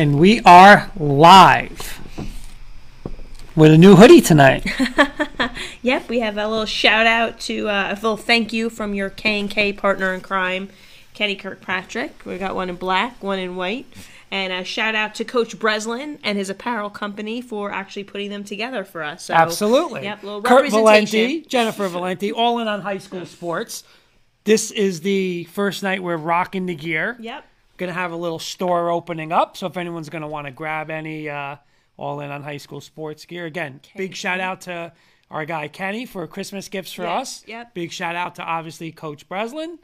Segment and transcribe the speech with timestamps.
[0.00, 2.00] and we are live
[3.54, 4.66] with a new hoodie tonight.
[5.82, 9.08] Yep, we have a little shout out to uh, a little thank you from your
[9.08, 10.68] K and K partner in crime,
[11.14, 12.26] Kenny Kirkpatrick.
[12.26, 13.86] We got one in black, one in white,
[14.30, 18.44] and a shout out to Coach Breslin and his apparel company for actually putting them
[18.44, 19.24] together for us.
[19.24, 20.02] So, Absolutely.
[20.02, 20.70] Yep, little Kurt.
[20.70, 23.82] Valenti, Jennifer Valenti, all in on high school sports.
[24.44, 27.16] This is the first night we're rocking the gear.
[27.20, 27.44] Yep.
[27.80, 31.30] Gonna have a little store opening up, so if anyone's gonna want to grab any
[31.30, 31.56] uh,
[31.96, 34.92] all in on high school sports gear, again, big shout out to
[35.30, 37.42] our guy Kenny for Christmas gifts for Yep, us.
[37.46, 37.72] yep.
[37.72, 39.78] Big shout out to obviously Coach Breslin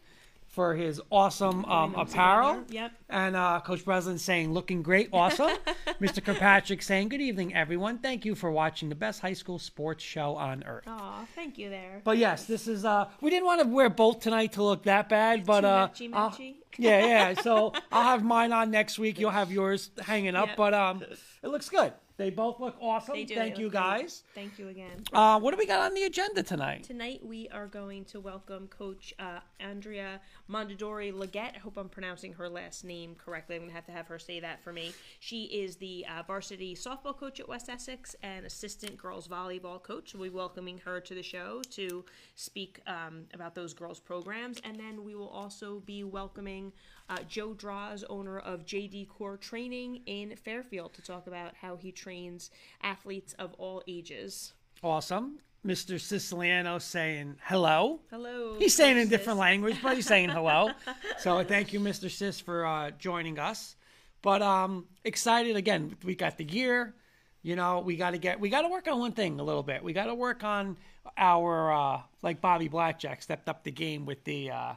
[0.46, 2.64] for his awesome um, apparel.
[2.68, 2.92] yep.
[3.08, 5.50] And uh, Coach Breslin saying, looking great, awesome.
[6.00, 6.24] Mr.
[6.24, 7.98] Kirkpatrick saying, good evening, everyone.
[7.98, 10.84] Thank you for watching the best high school sports show on earth.
[10.86, 12.00] Aw, thank you there.
[12.04, 12.84] But yes, this is.
[12.86, 16.10] uh We didn't want to wear both tonight to look that bad, but uh, matchy
[16.10, 16.54] matchy.
[16.78, 17.40] yeah, yeah.
[17.40, 19.18] So I'll have mine on next week.
[19.18, 20.56] You'll have yours hanging up, Yep.
[20.56, 21.02] but um,
[21.42, 21.92] it looks good.
[22.18, 23.14] They both look awesome.
[23.14, 23.82] They do, Thank you look great.
[23.82, 24.22] guys.
[24.34, 25.04] Thank you again.
[25.12, 26.84] Uh, what do we got on the agenda tonight?
[26.84, 30.20] Tonight we are going to welcome Coach uh, Andrea
[30.50, 31.52] Mondadori Leggett.
[31.54, 33.56] I hope I'm pronouncing her last name correctly.
[33.56, 34.94] I'm going to have to have her say that for me.
[35.20, 40.14] She is the uh, varsity softball coach at West Essex and assistant girls volleyball coach.
[40.14, 42.02] We'll be welcoming her to the show to
[42.34, 44.58] speak um, about those girls programs.
[44.64, 46.72] And then we will also be welcoming
[47.08, 51.92] uh, Joe Draws, owner of JD Core Training in Fairfield, to talk about how he
[51.92, 52.50] trains
[52.82, 54.52] athletes of all ages.
[54.82, 56.00] Awesome, Mr.
[56.00, 58.00] Siciliano saying hello.
[58.10, 58.56] Hello.
[58.58, 60.70] He's saying in different language, but he's saying hello.
[61.18, 62.10] so thank you, Mr.
[62.10, 63.76] Sis, for uh, joining us.
[64.22, 65.96] But um, excited again.
[66.04, 66.94] We got the gear.
[67.42, 68.40] You know, we got to get.
[68.40, 69.82] We got to work on one thing a little bit.
[69.82, 70.76] We got to work on
[71.16, 74.50] our uh, like Bobby Blackjack stepped up the game with the.
[74.50, 74.72] Uh,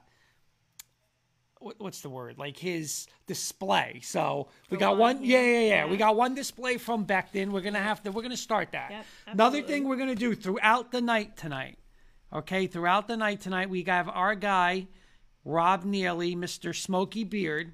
[1.60, 2.38] What's the word?
[2.38, 4.00] Like his display.
[4.04, 5.68] So we got one, yeah, yeah, yeah.
[5.68, 5.86] yeah.
[5.88, 7.50] We got one display from Beckton.
[7.50, 8.12] We're gonna have to.
[8.12, 8.92] We're gonna start that.
[8.92, 11.78] Yep, Another thing we're gonna do throughout the night tonight.
[12.32, 14.88] Okay, throughout the night tonight, we have our guy,
[15.44, 16.76] Rob Neely, Mr.
[16.76, 17.74] Smoky Beard.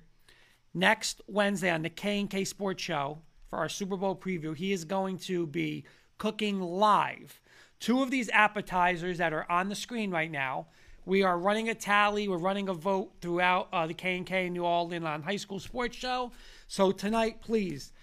[0.74, 4.74] Next Wednesday on the K and K Sports Show for our Super Bowl preview, he
[4.74, 5.86] is going to be
[6.18, 7.40] cooking live
[7.80, 10.68] two of these appetizers that are on the screen right now.
[11.06, 12.28] We are running a tally.
[12.28, 15.60] We're running a vote throughout uh, the K and K New Orleans on High School
[15.60, 16.31] Sports Show.
[16.68, 17.94] So tonight, please,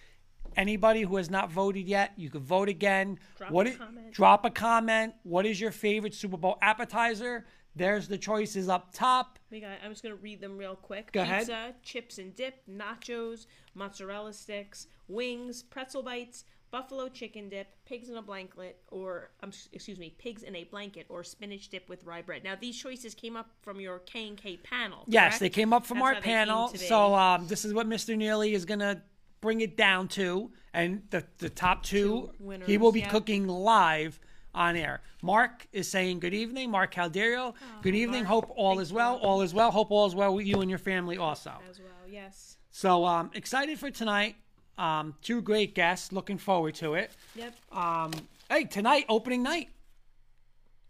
[0.56, 3.18] anybody who has not voted yet, you can vote again.
[3.38, 4.12] Drop What a i- comment.
[4.14, 5.14] Drop a comment.
[5.24, 7.44] What is your favorite Super Bowl appetizer?
[7.74, 9.38] There's the choices up top.
[9.50, 9.70] We got.
[9.82, 11.10] I'm just gonna read them real quick.
[11.10, 11.40] Go ahead.
[11.40, 18.16] Pizza, chips and dip, nachos, mozzarella sticks, wings, pretzel bites, buffalo chicken dip, pigs in
[18.16, 22.22] a blanket, or um, excuse me, pigs in a blanket, or spinach dip with rye
[22.22, 22.42] bread.
[22.42, 25.04] Now these choices came up from your K and K panel.
[25.06, 26.68] Yes, they came up from That's our how they came panel.
[26.68, 28.16] So um, this is what Mr.
[28.16, 29.02] Neely is gonna
[29.40, 33.10] bring it down to, and the the top two, Two winners, he will be yeah.
[33.10, 34.18] cooking live
[34.54, 35.02] on air.
[35.22, 37.54] Mark is saying good evening, Mark Calderio.
[37.82, 38.24] good evening.
[38.24, 38.46] Mark.
[38.46, 39.12] Hope all Thanks, is well.
[39.12, 39.24] Mark.
[39.24, 39.70] All is well.
[39.70, 41.52] Hope all is well with you and your family also.
[41.70, 41.88] as well.
[42.08, 42.56] Yes.
[42.70, 44.36] So um, excited for tonight.
[44.78, 46.12] Um, two great guests.
[46.12, 47.10] Looking forward to it.
[47.34, 47.54] Yep.
[47.72, 48.12] Um,
[48.50, 49.68] hey, tonight opening night.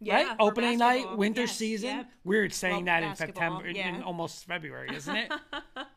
[0.00, 0.14] Yeah.
[0.24, 0.36] right?
[0.40, 1.88] Opening night, winter Yes, season.
[1.98, 2.10] yep.
[2.24, 3.94] Weird saying Well, that in September, in, yeah.
[3.94, 5.32] in almost February, isn't it?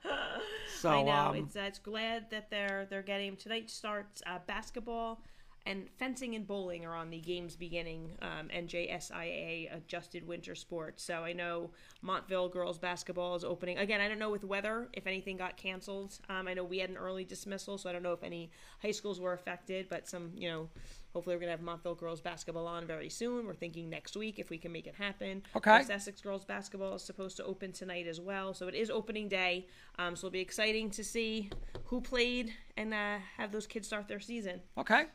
[0.80, 1.12] so I know.
[1.12, 5.24] um, it's, uh, it's glad that they're they're getting tonight starts uh, basketball
[5.65, 11.03] and fencing and bowling are on the games beginning um, NJSIAA adjusted winter sports.
[11.03, 14.00] So I know Montville girls basketball is opening again.
[14.00, 16.19] I don't know with weather if anything got canceled.
[16.29, 18.91] Um, I know we had an early dismissal, so I don't know if any high
[18.91, 20.69] schools were affected, but some you know.
[21.13, 23.48] Hopefully, we're gonna have Montville girls basketball on very soon.
[23.48, 25.43] We're thinking next week if we can make it happen.
[25.55, 25.72] Okay.
[25.72, 29.29] West Essex girls basketball is supposed to open tonight as well, so it is opening
[29.29, 29.65] day.
[29.98, 31.51] Um, so it'll be exciting to see
[31.86, 34.60] who played and uh, have those kids start their season.
[34.77, 35.05] okay.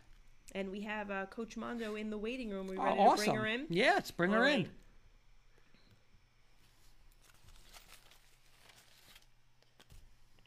[0.53, 2.67] And we have uh, Coach Mondo in the waiting room.
[2.67, 3.67] We Oh, ready to bring her in?
[3.69, 4.69] Yeah, let's bring her All in.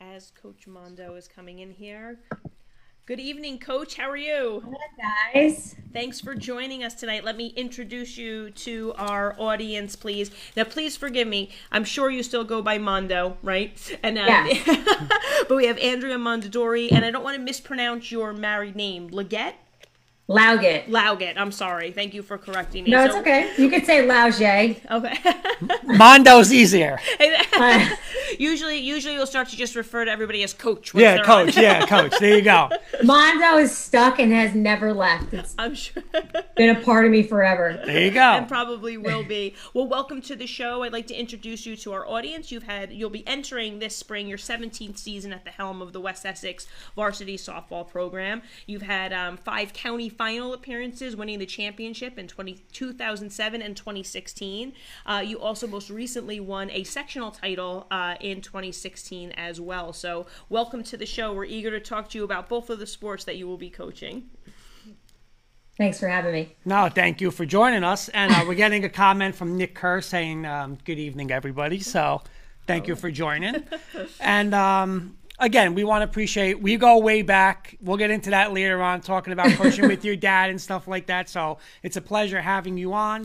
[0.01, 2.19] As Coach Mondo is coming in here.
[3.05, 3.95] Good evening, Coach.
[3.95, 4.63] How are you?
[5.33, 5.75] guys.
[5.91, 7.23] Thanks for joining us tonight.
[7.23, 10.31] Let me introduce you to our audience, please.
[10.55, 11.51] Now, please forgive me.
[11.71, 13.99] I'm sure you still go by Mondo, right?
[14.03, 15.07] And uh, Yeah.
[15.49, 19.55] but we have Andrea Mondadori, and I don't want to mispronounce your married name, Leggett.
[20.29, 20.89] Lauget.
[20.89, 21.37] Lauget.
[21.37, 21.91] I'm sorry.
[21.91, 22.91] Thank you for correcting me.
[22.91, 23.51] No, it's So- okay.
[23.57, 24.79] You could say Lauget.
[24.89, 25.17] Okay.
[25.97, 26.97] Mondo's easier.
[28.39, 30.93] usually, usually we'll start to just refer to everybody as coach.
[30.93, 31.57] once Yeah, coach.
[31.57, 31.63] on.
[31.63, 32.13] Yeah, coach.
[32.19, 32.69] There you go.
[33.03, 35.33] Mondo is stuck and has never left.
[35.33, 36.03] It's I'm sure.
[36.55, 37.81] been a part of me forever.
[37.85, 38.21] There you go.
[38.21, 39.55] and probably will be.
[39.73, 40.83] Well, welcome to the show.
[40.83, 42.51] I'd like to introduce you to our audience.
[42.51, 45.99] You've had you'll be entering this spring your 17th season at the helm of the
[46.01, 48.41] West Essex varsity softball program.
[48.67, 54.73] You've had um, five county final appearances, winning the championship in 20, 2007 and 2016.
[55.05, 59.93] Uh, you also most recently won a sectional title uh, in 2016 as well.
[59.93, 61.33] So, welcome to the show.
[61.33, 63.69] We're eager to talk to you about both of the sports that you will be
[63.69, 64.29] coaching.
[65.77, 66.55] Thanks for having me.
[66.65, 68.07] No, thank you for joining us.
[68.09, 72.21] And uh, we're getting a comment from Nick Kerr saying, um, "Good evening, everybody." So,
[72.65, 73.63] thank you for joining.
[74.19, 76.61] And um, again, we want to appreciate.
[76.61, 77.77] We go way back.
[77.81, 81.07] We'll get into that later on, talking about coaching with your dad and stuff like
[81.07, 81.27] that.
[81.27, 83.23] So, it's a pleasure having you on.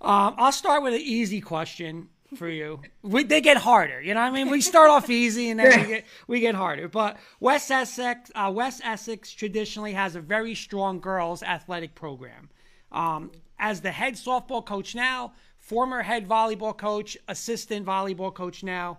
[0.00, 2.80] Um, I'll start with an easy question for you.
[3.02, 4.20] We, they get harder, you know.
[4.20, 6.88] what I mean, we start off easy and then we get we get harder.
[6.88, 12.50] But West Essex, uh, West Essex traditionally has a very strong girls athletic program.
[12.92, 18.98] Um, as the head softball coach now, former head volleyball coach, assistant volleyball coach now.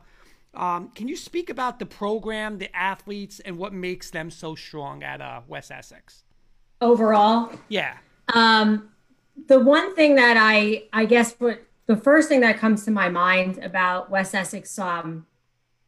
[0.54, 5.04] Um, can you speak about the program, the athletes, and what makes them so strong
[5.04, 6.24] at uh, West Essex?
[6.82, 7.98] Overall, Yeah,
[8.34, 8.90] um,
[9.48, 13.10] the one thing that I, I guess, what the first thing that comes to my
[13.10, 15.26] mind about West Essex um,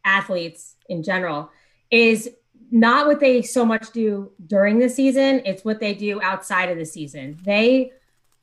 [0.04, 1.50] athletes in general
[1.90, 2.30] is
[2.70, 6.78] not what they so much do during the season; it's what they do outside of
[6.78, 7.38] the season.
[7.42, 7.92] They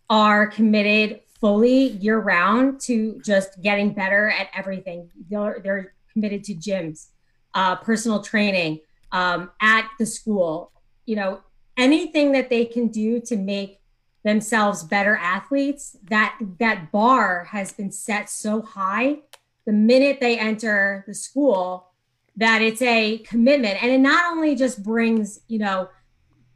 [0.10, 5.12] are committed fully year round to just getting better at everything.
[5.30, 7.08] They're, they're committed to gyms,
[7.54, 8.80] uh, personal training
[9.12, 10.72] um, at the school.
[11.06, 11.42] You know,
[11.78, 13.80] anything that they can do to make
[14.26, 15.96] themselves better athletes.
[16.10, 19.20] That that bar has been set so high
[19.66, 21.88] the minute they enter the school
[22.36, 25.88] that it's a commitment, and it not only just brings you know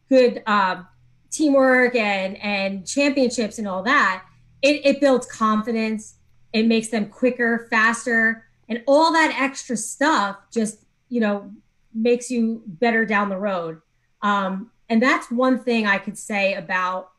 [0.09, 0.83] good uh,
[1.31, 4.23] teamwork and and championships and all that
[4.61, 6.15] it, it builds confidence
[6.53, 11.51] it makes them quicker faster and all that extra stuff just you know
[11.93, 13.81] makes you better down the road
[14.21, 17.11] um, and that's one thing i could say about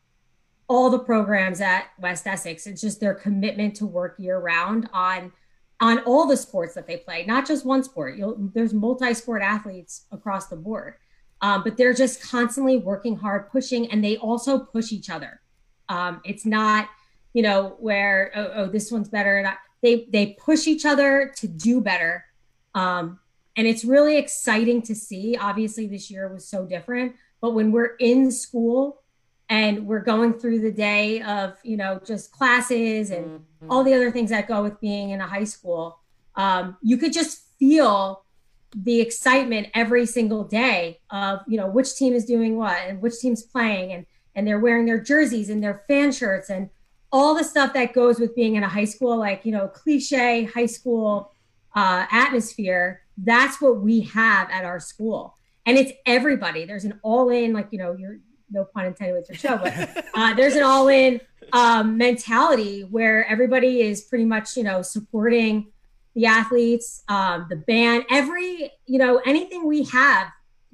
[0.71, 2.65] all the programs at west essex.
[2.65, 5.33] It's just their commitment to work year round on
[5.81, 8.15] on all the sports that they play not just one sport.
[8.15, 10.93] You'll, there's multi-sport athletes across the board.
[11.41, 15.41] Um, but they're just constantly working hard pushing and they also push each other.
[15.89, 16.87] Um, it's not
[17.33, 19.53] you know where oh, oh this one's better.
[19.83, 22.23] They they push each other to do better.
[22.75, 23.19] Um,
[23.57, 25.35] and it's really exciting to see.
[25.35, 29.00] Obviously this year was so different but when we're in school
[29.51, 34.09] and we're going through the day of you know just classes and all the other
[34.09, 35.99] things that go with being in a high school.
[36.35, 38.23] Um, you could just feel
[38.73, 43.19] the excitement every single day of you know which team is doing what and which
[43.19, 46.69] team's playing and and they're wearing their jerseys and their fan shirts and
[47.11, 50.45] all the stuff that goes with being in a high school like you know cliche
[50.45, 51.33] high school
[51.75, 53.01] uh, atmosphere.
[53.17, 55.35] That's what we have at our school.
[55.65, 56.65] And it's everybody.
[56.65, 58.19] There's an all-in like you know you're
[58.51, 61.19] no pun intended with your show but uh, there's an all-in
[61.53, 65.67] um, mentality where everybody is pretty much you know supporting
[66.15, 70.27] the athletes um, the band every you know anything we have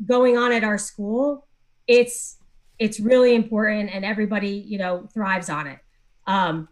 [0.06, 1.48] going on at our school
[1.88, 2.38] it's
[2.80, 5.80] it's really important and everybody you know thrives on it.
[6.26, 6.68] Um,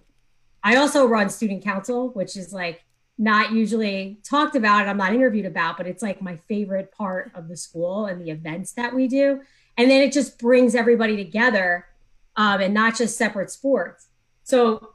[0.63, 2.83] i also run student council which is like
[3.17, 7.47] not usually talked about i'm not interviewed about but it's like my favorite part of
[7.47, 9.41] the school and the events that we do
[9.77, 11.86] and then it just brings everybody together
[12.36, 14.08] um, and not just separate sports.
[14.44, 14.94] So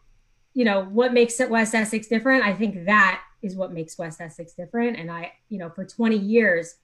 [0.52, 2.44] you know what makes west essex different?
[2.44, 4.99] I think that is what makes west essex different.
[4.99, 6.76] And i you know for 20 years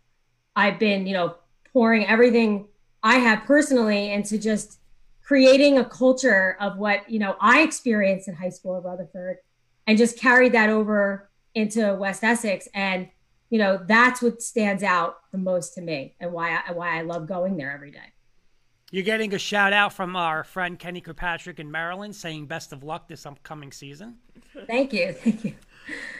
[0.54, 1.36] i've been you know
[1.72, 2.66] pouring everything
[3.02, 4.78] i have personally into just
[5.22, 9.36] creating a culture of what you know i experienced in high school at rutherford
[9.86, 12.68] and just carried that over into west essex.
[12.74, 13.08] And
[13.50, 17.02] you know that's what stands out the most to me and why i why i
[17.02, 18.12] love going there every day.
[18.92, 22.84] You're getting a shout out from our friend Kenny Kirkpatrick in Maryland saying best of
[22.84, 24.18] luck this upcoming season.
[24.68, 25.12] thank you.
[25.12, 25.54] Thank you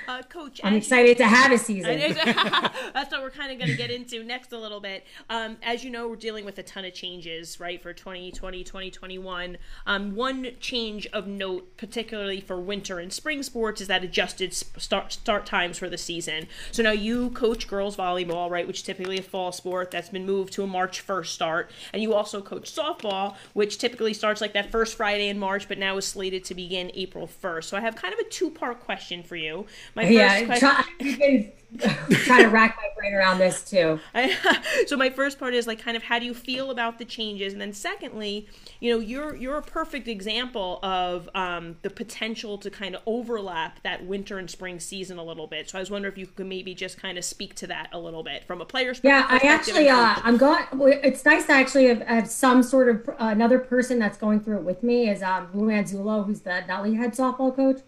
[0.08, 1.98] Uh, Coach, i'm excited to have a season
[2.94, 5.04] That's what we're kind of going to get into next a little bit.
[5.28, 9.58] Um, as you know, we're dealing with a ton of changes, right, for 2020, 2021.
[9.86, 15.12] Um, one change of note, particularly for winter and spring sports, is that adjusted start,
[15.12, 16.46] start times for the season.
[16.72, 20.26] So now you coach girls volleyball, right, which is typically a fall sport that's been
[20.26, 21.70] moved to a March 1st start.
[21.92, 25.78] And you also coach softball, which typically starts like that first Friday in March, but
[25.78, 27.64] now is slated to begin April 1st.
[27.64, 29.66] So I have kind of a two part question for you.
[29.96, 33.98] My yeah, first try, been trying to rack my brain around this too.
[34.86, 37.54] so my first part is like kind of how do you feel about the changes,
[37.54, 38.46] and then secondly,
[38.78, 43.82] you know, you're you're a perfect example of um, the potential to kind of overlap
[43.84, 45.70] that winter and spring season a little bit.
[45.70, 47.98] So I was wondering if you could maybe just kind of speak to that a
[47.98, 49.40] little bit from a player's perspective.
[49.42, 49.50] yeah.
[49.50, 50.64] I actually, uh, I'm going.
[51.02, 54.58] It's nice to actually have, have some sort of uh, another person that's going through
[54.58, 55.08] it with me.
[55.08, 57.80] Is um, Luann Zullo, who's the Nutley head softball coach.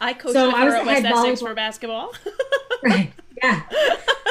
[0.00, 2.14] I coached so with I was at West Essex for basketball.
[2.82, 3.12] right.
[3.42, 3.62] Yeah.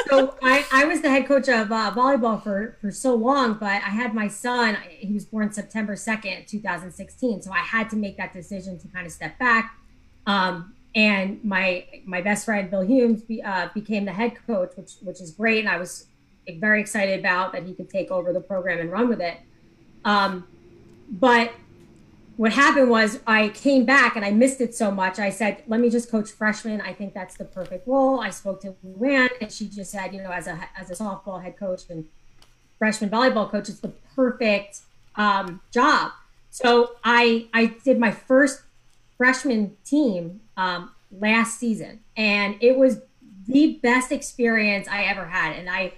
[0.06, 3.68] So I, I was the head coach of uh, volleyball for, for so long, but
[3.82, 7.40] I had my son, he was born September 2nd, 2016.
[7.40, 9.78] So I had to make that decision to kind of step back.
[10.26, 14.92] Um, and my my best friend Bill Humes be, uh, became the head coach, which
[15.02, 16.06] which is great, and I was
[16.58, 19.38] very excited about that he could take over the program and run with it.
[20.04, 20.46] Um,
[21.10, 21.52] but
[22.36, 25.18] what happened was I came back and I missed it so much.
[25.18, 26.80] I said, let me just coach freshmen.
[26.80, 28.20] I think that's the perfect role.
[28.20, 31.42] I spoke to Luann and she just said, you know, as a, as a softball
[31.42, 32.06] head coach and
[32.78, 34.80] freshman volleyball coach, it's the perfect
[35.14, 36.10] um, job.
[36.50, 38.62] So I, I did my first
[39.16, 43.00] freshman team um, last season and it was
[43.46, 45.54] the best experience I ever had.
[45.56, 45.92] And I,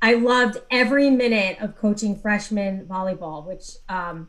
[0.00, 4.28] I loved every minute of coaching freshman volleyball, which um,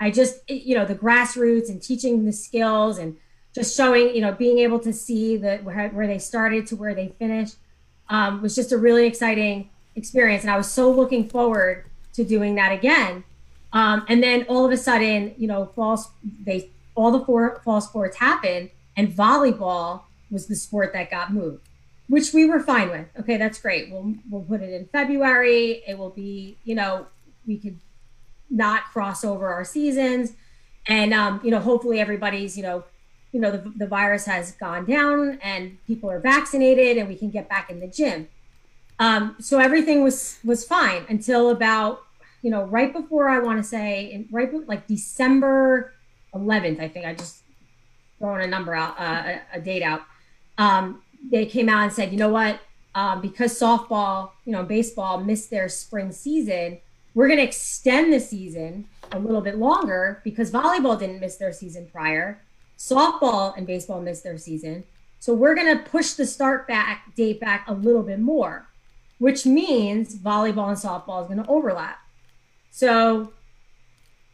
[0.00, 3.16] I just, you know, the grassroots and teaching the skills and
[3.54, 6.94] just showing, you know, being able to see that where, where they started to where
[6.94, 7.56] they finished
[8.08, 10.44] um, was just a really exciting experience.
[10.44, 11.84] And I was so looking forward
[12.14, 13.24] to doing that again.
[13.72, 16.02] Um, and then all of a sudden, you know, fall,
[16.44, 21.68] they, all the four fall sports happened and volleyball was the sport that got moved,
[22.08, 23.06] which we were fine with.
[23.20, 23.90] Okay, that's great.
[23.90, 25.82] We'll, we'll put it in February.
[25.86, 27.06] It will be, you know,
[27.46, 27.78] we could
[28.50, 30.32] not cross over our seasons.
[30.86, 32.84] And, um, you know, hopefully everybody's, you know,
[33.32, 37.30] you know, the, the virus has gone down and people are vaccinated and we can
[37.30, 38.28] get back in the gym.
[38.98, 42.02] Um, so everything was, was fine until about,
[42.42, 45.92] you know, right before I want to say, in, right like December
[46.34, 47.42] 11th, I think I just
[48.18, 50.02] throwing a number out, uh, a, a, date out.
[50.56, 52.60] Um, they came out and said, you know what,
[52.94, 56.78] um, because softball, you know, baseball missed their spring season,
[57.18, 61.52] we're going to extend the season a little bit longer because volleyball didn't miss their
[61.52, 62.40] season prior.
[62.78, 64.84] Softball and baseball missed their season.
[65.18, 68.68] So we're going to push the start back date back a little bit more,
[69.18, 71.98] which means volleyball and softball is going to overlap.
[72.70, 73.32] So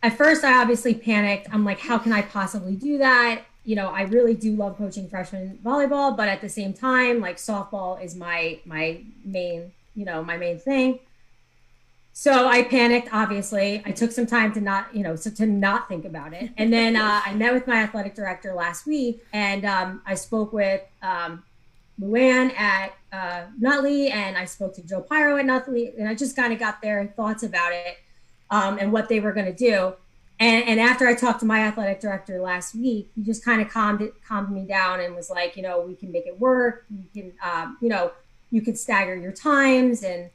[0.03, 1.49] at first, I obviously panicked.
[1.55, 3.45] I'm like, how can I possibly do that?
[3.65, 7.39] You know, I really do love coaching freshman volleyball, but at the same time, like
[7.39, 10.99] softball is my my main, you know, my main thing.
[12.17, 13.83] So I panicked, obviously.
[13.85, 16.51] I took some time to not, you know, so to not think about it.
[16.57, 20.53] And then uh, I met with my athletic director last week and um, I spoke
[20.53, 21.43] with um,
[22.01, 26.37] Luann at uh, Nutley and I spoke to Joe Piro at Nutley and I just
[26.37, 27.99] kind of got their thoughts about it
[28.49, 29.95] um, and what they were going to do.
[30.39, 33.69] And, and after I talked to my athletic director last week, he just kind of
[33.71, 36.87] calmed it, calmed me down and was like, you know, we can make it work.
[36.89, 38.13] You can, um, you know,
[38.53, 40.31] you can stagger your times and,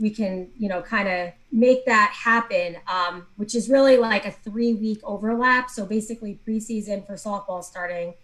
[0.00, 4.30] we can you know kind of make that happen um, which is really like a
[4.30, 5.70] three week overlap.
[5.70, 8.14] So basically preseason for softball starting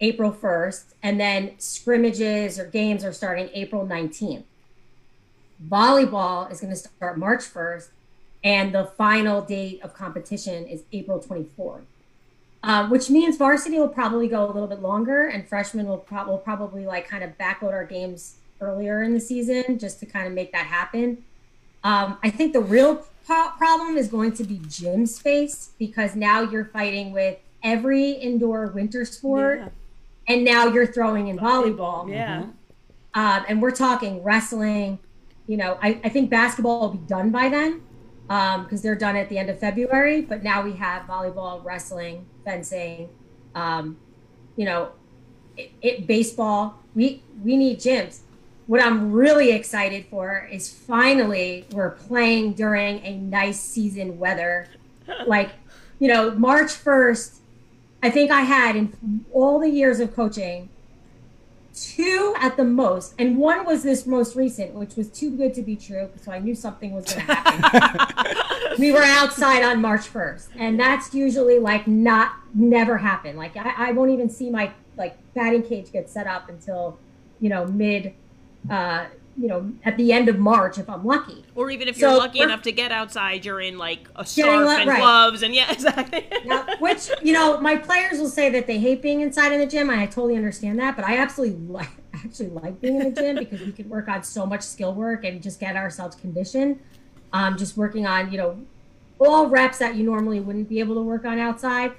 [0.00, 4.44] april 1st and then scrimmages or games are starting april 19th
[5.68, 7.88] volleyball is going to start march 1st
[8.44, 11.84] and the final date of competition is april 24th
[12.62, 16.26] um, which means varsity will probably go a little bit longer and freshmen will, pro-
[16.26, 20.26] will probably like kind of backload our games earlier in the season just to kind
[20.26, 21.24] of make that happen.
[21.84, 26.40] Um, I think the real po- problem is going to be gym space because now
[26.40, 29.68] you're fighting with every indoor winter sport, yeah.
[30.34, 32.10] and now you're throwing in volleyball.
[32.10, 32.46] Yeah.
[33.14, 34.98] Um, and we're talking wrestling.
[35.46, 37.82] You know, I, I think basketball will be done by then
[38.26, 40.22] because um, they're done at the end of February.
[40.22, 43.08] But now we have volleyball, wrestling, fencing.
[43.54, 43.96] Um,
[44.56, 44.90] you know,
[45.56, 46.82] it, it baseball.
[46.94, 48.20] We we need gyms
[48.66, 54.68] what I'm really excited for is finally we're playing during a nice season weather.
[55.26, 55.50] like,
[55.98, 57.38] you know, March 1st,
[58.02, 60.68] I think I had in all the years of coaching
[61.76, 63.14] two at the most.
[63.18, 66.10] And one was this most recent, which was too good to be true.
[66.22, 68.78] So I knew something was going to happen.
[68.78, 70.48] we were outside on March 1st.
[70.56, 73.36] And that's usually like not, never happen.
[73.36, 76.98] Like I, I won't even see my like batting cage get set up until,
[77.40, 78.14] you know, mid
[78.70, 79.06] uh,
[79.38, 81.44] you know, at the end of March if I'm lucky.
[81.54, 84.80] Or even if you're lucky enough to get outside, you're in like a scarf let-
[84.80, 84.98] and right.
[84.98, 86.26] gloves, and yeah, exactly.
[86.44, 89.66] Now, which you know, my players will say that they hate being inside in the
[89.66, 89.90] gym.
[89.90, 93.60] I totally understand that, but I absolutely like actually like being in the gym because
[93.60, 96.80] we can work on so much skill work and just get ourselves conditioned.
[97.32, 98.58] Um, just working on you know
[99.18, 101.92] all reps that you normally wouldn't be able to work on outside.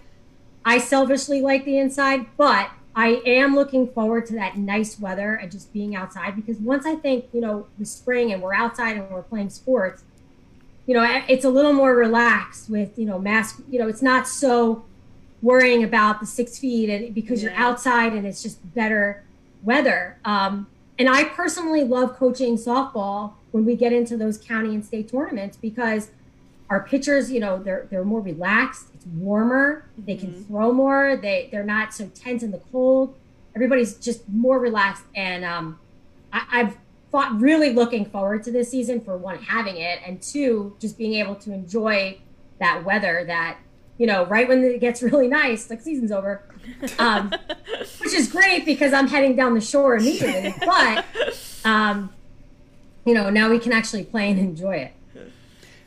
[0.66, 5.52] I selfishly like the inside, but I am looking forward to that nice weather and
[5.52, 9.08] just being outside because once I think, you know, the spring and we're outside and
[9.12, 10.04] we're playing sports,
[10.88, 14.28] you know, it's a little more relaxed with, you know, mask, you know, it's not
[14.28, 14.84] so
[15.44, 19.24] worrying about the six feet and because you're outside and it's just better
[19.62, 20.18] weather.
[20.26, 20.66] Um,
[20.98, 25.56] and I personally love coaching softball when we get into those county and state tournaments
[25.56, 26.10] because
[26.68, 28.88] our pitchers, you know, they're they're more relaxed.
[29.16, 29.86] Warmer.
[29.98, 31.18] They can throw more.
[31.18, 33.16] They they're not so tense in the cold.
[33.56, 35.80] Everybody's just more relaxed, and um,
[36.32, 36.78] I, I've
[37.12, 41.16] fought really looking forward to this season for one having it, and two just being
[41.16, 42.20] able to enjoy
[42.60, 43.24] that weather.
[43.26, 43.58] That
[43.98, 46.44] you know, right when it gets really nice, like season's over,
[47.00, 47.34] um,
[48.00, 50.54] which is great because I'm heading down the shore immediately.
[50.60, 51.06] But
[51.66, 52.14] um,
[53.06, 54.94] you know, now we can actually play and enjoy it.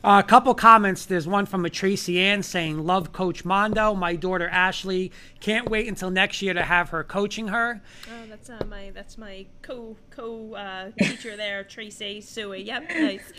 [0.02, 1.04] Uh, a couple comments.
[1.04, 3.94] There's one from a Tracy Ann saying, "Love Coach Mondo.
[3.94, 8.48] My daughter Ashley can't wait until next year to have her coaching her." Oh, that's
[8.48, 12.62] uh, my that's my co co uh, teacher there, Tracy Suey.
[12.62, 13.32] Yep, nice.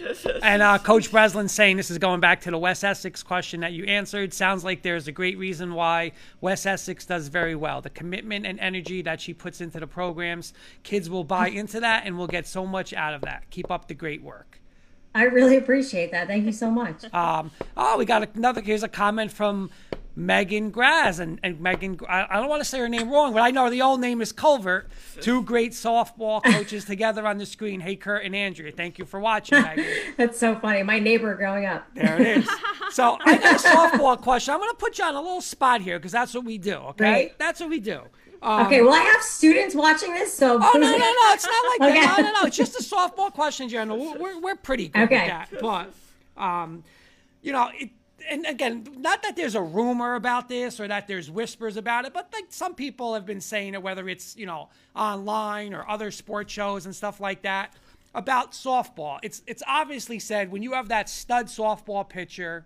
[0.44, 3.74] And uh, Coach Breslin saying, "This is going back to the West Essex question that
[3.74, 4.32] you answered.
[4.32, 7.82] Sounds like there's a great reason why West Essex does very well.
[7.82, 12.04] The commitment and energy that she puts into the programs, kids will buy into that
[12.06, 13.50] and will get so much out of that.
[13.50, 14.51] Keep up the great work."
[15.14, 16.28] I really appreciate that.
[16.28, 17.12] Thank you so much.
[17.14, 18.62] Um, oh, we got another.
[18.62, 19.70] Here's a comment from
[20.16, 22.00] Megan Graz, and, and Megan.
[22.08, 24.22] I, I don't want to say her name wrong, but I know the old name
[24.22, 24.90] is Culvert.
[25.22, 27.80] Two great softball coaches together on the screen.
[27.80, 29.86] Hey, Kurt and Andrea, thank you for watching, Megan.
[30.18, 30.84] That's so funny.
[30.84, 31.88] My neighbor growing up.
[31.94, 32.50] There it is.
[32.92, 34.54] So I got a softball question.
[34.54, 36.74] I'm going to put you on a little spot here because that's what we do.
[36.74, 37.40] Okay, Great.
[37.40, 38.02] that's what we do.
[38.42, 41.34] Um, Okay, well, I have students watching this, so Oh no no no!
[41.34, 42.00] It's not like Okay.
[42.02, 42.18] that.
[42.18, 42.48] No no no!
[42.48, 43.96] It's just a softball question, Jenna.
[43.96, 45.30] We're we're, we're pretty good Okay.
[45.30, 45.94] at that, but
[46.42, 46.84] um,
[47.42, 47.90] you know it.
[48.30, 52.14] And again, not that there's a rumor about this or that there's whispers about it,
[52.14, 56.12] but like some people have been saying it, whether it's you know online or other
[56.12, 57.74] sports shows and stuff like that,
[58.16, 59.18] about softball.
[59.24, 62.66] It's it's obviously said when you have that stud softball pitcher.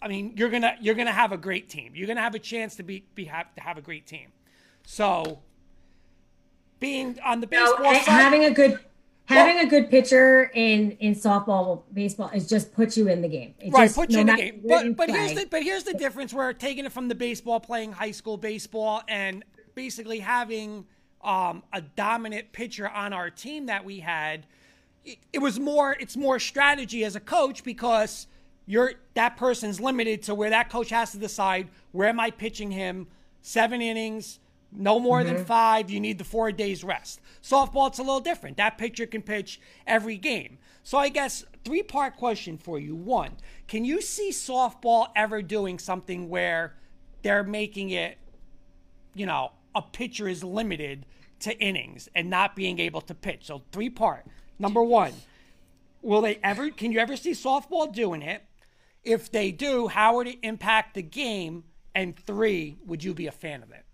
[0.00, 1.92] I mean, you're gonna you're gonna have a great team.
[1.94, 4.28] You're gonna have a chance to be be have to have a great team.
[4.90, 5.40] So,
[6.80, 8.80] being on the baseball side, having a good
[9.26, 13.54] having a good pitcher in in softball, baseball is just put you in the game.
[13.60, 14.60] It right, just- put no you in the game.
[14.62, 16.32] where But but here's the but here's the difference.
[16.32, 20.86] We're taking it from the baseball, playing high school baseball, and basically having
[21.22, 24.46] um, a dominant pitcher on our team that we had.
[25.04, 25.98] It, it was more.
[26.00, 28.26] It's more strategy as a coach because
[28.64, 32.70] you're that person's limited to where that coach has to decide where am I pitching
[32.70, 33.06] him
[33.42, 34.40] seven innings.
[34.70, 35.44] No more than mm-hmm.
[35.44, 35.90] five.
[35.90, 37.20] You need the four days rest.
[37.42, 38.58] Softball, it's a little different.
[38.58, 40.58] That pitcher can pitch every game.
[40.82, 42.94] So I guess three part question for you.
[42.94, 43.32] One,
[43.66, 46.74] can you see softball ever doing something where
[47.22, 48.18] they're making it,
[49.14, 51.06] you know, a pitcher is limited
[51.40, 53.46] to innings and not being able to pitch?
[53.46, 54.26] So three part.
[54.58, 55.12] Number one,
[56.02, 56.70] will they ever?
[56.70, 58.44] Can you ever see softball doing it?
[59.02, 61.64] If they do, how would it impact the game?
[61.94, 63.84] And three, would you be a fan of it?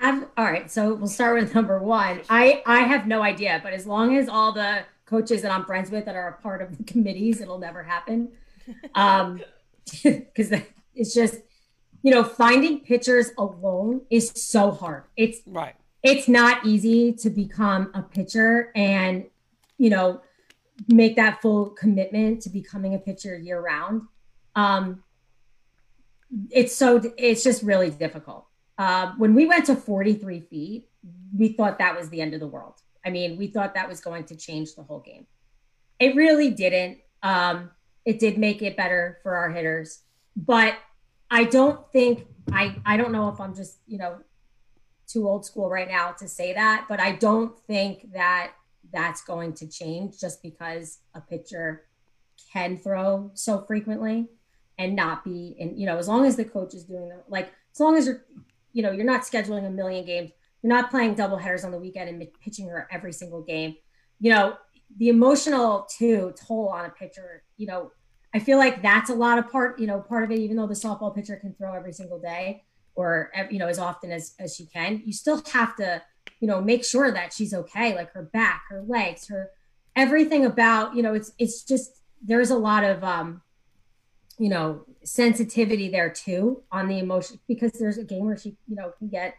[0.00, 2.20] I've, all right, so we'll start with number one.
[2.28, 5.90] I I have no idea, but as long as all the coaches that I'm friends
[5.90, 8.30] with that are a part of the committees, it'll never happen.
[8.94, 9.40] Um,
[10.02, 10.52] because
[10.94, 11.36] it's just
[12.02, 15.04] you know finding pitchers alone is so hard.
[15.16, 15.74] It's Right.
[16.02, 19.24] it's not easy to become a pitcher and
[19.78, 20.20] you know
[20.86, 24.02] make that full commitment to becoming a pitcher year round
[24.54, 25.02] um
[26.50, 28.44] it's so it's just really difficult
[28.78, 30.88] uh, when we went to 43 feet
[31.36, 32.74] we thought that was the end of the world.
[33.04, 35.26] I mean we thought that was going to change the whole game.
[35.98, 36.98] It really didn't.
[37.22, 37.70] Um
[38.04, 40.02] it did make it better for our hitters
[40.34, 40.74] but
[41.30, 44.16] i don't think i i don't know if i'm just you know
[45.08, 48.52] too old school right now to say that, but I don't think that
[48.92, 51.84] that's going to change just because a pitcher
[52.52, 54.28] can throw so frequently
[54.78, 57.52] and not be in, you know, as long as the coach is doing the like,
[57.72, 58.24] as long as you're,
[58.72, 60.30] you know, you're not scheduling a million games,
[60.62, 63.76] you're not playing double headers on the weekend and pitching her every single game,
[64.20, 64.54] you know,
[64.96, 67.92] the emotional too toll on a pitcher, you know,
[68.34, 70.66] I feel like that's a lot of part, you know, part of it, even though
[70.66, 74.56] the softball pitcher can throw every single day or you know as often as as
[74.56, 76.02] she can you still have to
[76.40, 79.50] you know, make sure that she's okay, like her back, her legs, her
[79.96, 83.42] everything about, you know, it's it's just there's a lot of um,
[84.38, 88.76] you know, sensitivity there too on the emotion because there's a game where she, you
[88.76, 89.34] know, can get,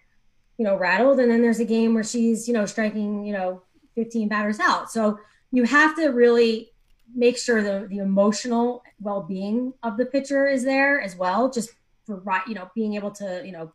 [0.58, 3.62] you know, rattled and then there's a game where she's, you know, striking, you know,
[3.96, 4.92] 15 batters out.
[4.92, 5.20] So
[5.52, 6.72] you have to really
[7.16, 11.72] make sure the the emotional well-being of the pitcher is there as well just
[12.06, 13.72] for right you know being able to you know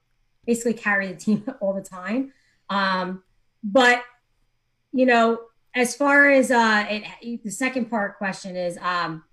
[0.47, 2.33] basically carry the team all the time
[2.71, 3.23] um
[3.63, 4.03] but
[4.93, 5.41] you know
[5.75, 9.25] as far as uh it, the second part question is um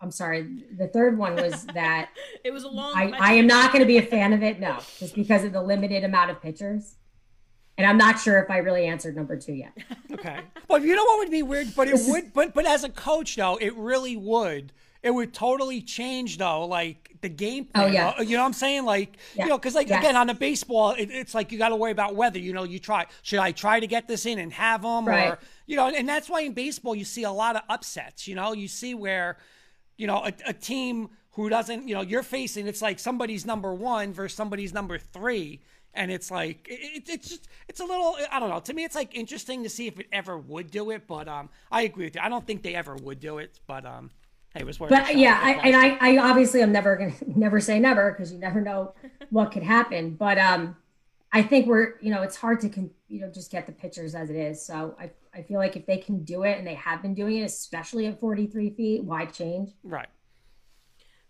[0.00, 0.64] I'm sorry.
[0.76, 2.10] The third one was that
[2.44, 2.96] it was a long.
[2.96, 4.60] I, I am not going to be a fan of it.
[4.60, 6.94] No, just because of the limited amount of pitchers.
[7.76, 9.72] And I'm not sure if I really answered number two yet.
[10.12, 10.40] okay.
[10.66, 11.74] But you know what would be weird?
[11.76, 12.32] But it would.
[12.32, 14.72] But but as a coach, though, it really would.
[15.00, 17.88] It would totally change, though, like the game oh, plan.
[17.88, 18.20] Oh yeah.
[18.20, 18.84] You know what I'm saying?
[18.84, 19.44] Like yeah.
[19.44, 20.00] you know, because like yes.
[20.00, 22.64] again on a baseball, it, it's like you got to worry about whether you know
[22.64, 23.06] you try.
[23.22, 25.30] Should I try to get this in and have them, right.
[25.30, 25.88] or you know?
[25.88, 28.26] And that's why in baseball you see a lot of upsets.
[28.26, 29.38] You know, you see where
[29.98, 32.66] you know a, a team who doesn't, you know, you're facing.
[32.66, 35.60] It's like somebody's number one versus somebody's number three
[35.94, 38.60] and it's like it, it's just it's a little I don't know.
[38.60, 41.50] To me, it's like interesting to see if it ever would do it, but um,
[41.70, 42.20] I agree with you.
[42.22, 44.10] I don't think they ever would do it, but um,
[44.54, 44.90] hey, it was worth.
[44.90, 48.38] But yeah, I, and I, I obviously I'm never gonna never say never because you
[48.38, 48.94] never know
[49.30, 50.14] what could happen.
[50.14, 50.76] But um,
[51.32, 54.30] I think we're you know it's hard to you know just get the pitchers as
[54.30, 54.64] it is.
[54.64, 57.36] So I I feel like if they can do it and they have been doing
[57.36, 59.70] it, especially at 43 feet, why change?
[59.82, 60.08] Right.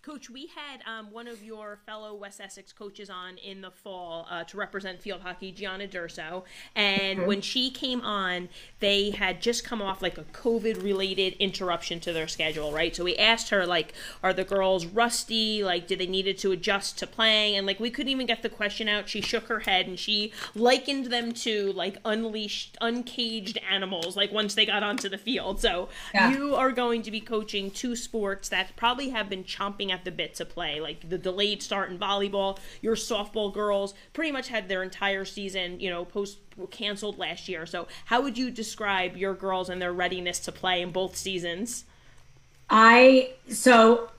[0.09, 4.27] Coach, we had um, one of your fellow West Essex coaches on in the fall
[4.31, 6.45] uh, to represent field hockey, Gianna Durso.
[6.75, 7.29] And mm-hmm.
[7.29, 8.49] when she came on,
[8.81, 12.97] they had just come off like a COVID related interruption to their schedule, right?
[12.97, 13.93] So we asked her, like,
[14.23, 15.63] are the girls rusty?
[15.63, 17.57] Like, did they needed to adjust to playing?
[17.57, 19.11] And like, we couldn't even get the question out.
[19.11, 24.55] She shook her head and she likened them to like unleashed, uncaged animals, like once
[24.55, 25.61] they got onto the field.
[25.61, 26.31] So yeah.
[26.31, 30.05] you are going to be coaching two sports that probably have been chomping at at
[30.05, 30.81] the bit to play.
[30.81, 35.81] Like the delayed start in volleyball, your softball girls pretty much had their entire season,
[35.81, 36.39] you know, post
[36.71, 37.67] canceled last year.
[37.67, 41.85] So, how would you describe your girls and their readiness to play in both seasons?
[42.71, 44.11] I so,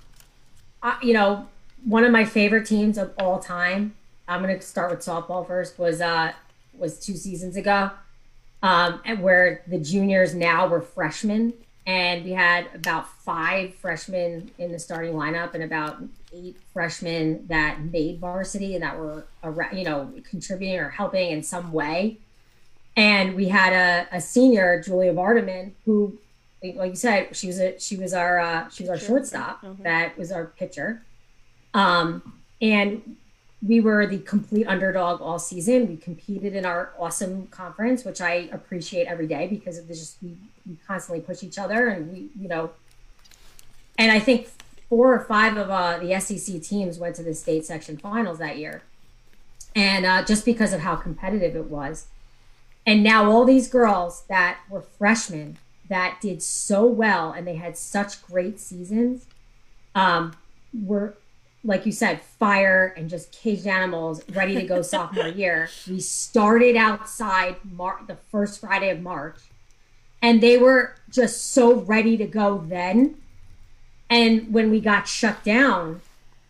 [1.01, 1.47] you know,
[1.85, 3.95] one of my favorite teams of all time.
[4.27, 5.79] I'm going to start with softball first.
[5.79, 6.33] Was uh
[6.77, 7.91] was two seasons ago,
[8.61, 11.53] um, and where the juniors now were freshmen
[11.89, 15.97] and we had about five freshmen in the starting lineup and about
[16.32, 19.25] eight freshmen that made varsity and that were
[19.73, 22.19] you know contributing or helping in some way
[22.95, 26.15] and we had a, a senior julia vardaman who
[26.75, 29.82] like you said she was a she was our uh, she was our shortstop mm-hmm.
[29.82, 31.02] that was our pitcher
[31.73, 33.15] um and
[33.62, 35.89] we were the complete underdog all season.
[35.89, 40.17] We competed in our awesome conference, which I appreciate every day because it was just
[40.23, 40.38] we,
[40.69, 42.69] we constantly push each other and we, you know,
[43.97, 44.47] and I think
[44.88, 48.58] four or five of uh, the SEC teams went to the state section finals that
[48.58, 48.84] year,
[49.75, 52.08] and uh, just because of how competitive it was,
[52.86, 55.58] and now all these girls that were freshmen
[55.89, 59.25] that did so well and they had such great seasons,
[59.95, 60.34] um,
[60.73, 61.15] were
[61.63, 65.69] like you said, fire and just caged animals ready to go sophomore year.
[65.88, 69.39] We started outside Mar- the first Friday of March,
[70.21, 73.15] and they were just so ready to go then.
[74.10, 76.01] And when we got shut down,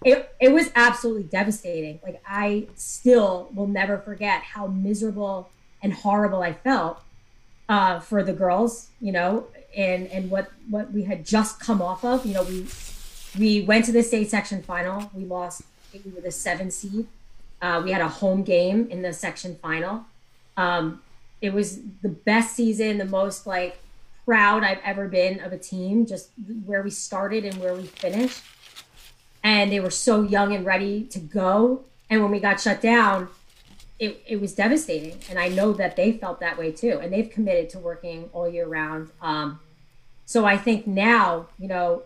[0.04, 2.00] it, it was absolutely devastating.
[2.04, 5.50] Like, I still will never forget how miserable
[5.84, 7.02] and horrible I felt
[7.68, 12.06] uh, for the girls, you know, and, and what, what we had just come off
[12.06, 12.26] of.
[12.26, 12.66] You know, we
[13.38, 15.12] we went to the state section final.
[15.14, 15.62] We lost.
[15.62, 17.08] I think we were the seven seed.
[17.62, 20.06] Uh, we had a home game in the section final.
[20.58, 21.02] Um,
[21.42, 23.80] it was the best season, the most like
[24.26, 26.30] proud I've ever been of a team, just
[26.66, 28.44] where we started and where we finished.
[29.44, 31.86] And they were so young and ready to go.
[32.10, 33.30] And when we got shut down,
[33.98, 35.20] it, it was devastating.
[35.30, 37.00] And I know that they felt that way too.
[37.02, 39.10] And they've committed to working all year round.
[39.22, 39.60] Um,
[40.26, 42.04] so I think now, you know,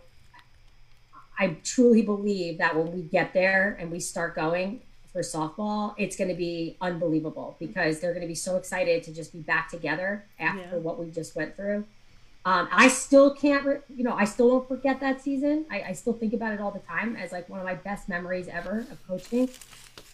[1.38, 4.82] I truly believe that when we get there and we start going
[5.13, 9.13] for softball, it's going to be unbelievable because they're going to be so excited to
[9.13, 10.78] just be back together after yeah.
[10.78, 11.86] what we just went through.
[12.45, 15.65] Um, I still can't, re- you know, I still don't forget that season.
[15.71, 18.10] I, I still think about it all the time as like one of my best
[18.10, 19.49] memories ever of coaching,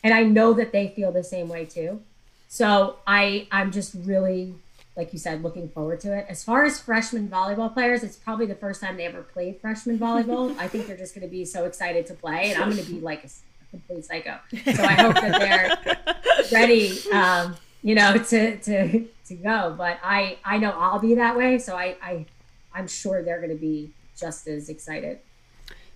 [0.03, 2.01] and I know that they feel the same way too.
[2.47, 4.53] So I, I'm just really
[4.99, 6.25] like you said, looking forward to it.
[6.27, 9.97] As far as freshman volleyball players, it's probably the first time they ever played freshman
[9.97, 10.53] volleyball.
[10.59, 12.91] I think they're just going to be so excited to play, and I'm going to
[12.91, 13.29] be like a,
[13.71, 14.39] complete psycho.
[14.51, 19.75] So I hope that they're ready um, you know, to to to go.
[19.77, 22.25] But I I know I'll be that way, so I I
[22.73, 25.19] I'm sure they're going to be just as excited.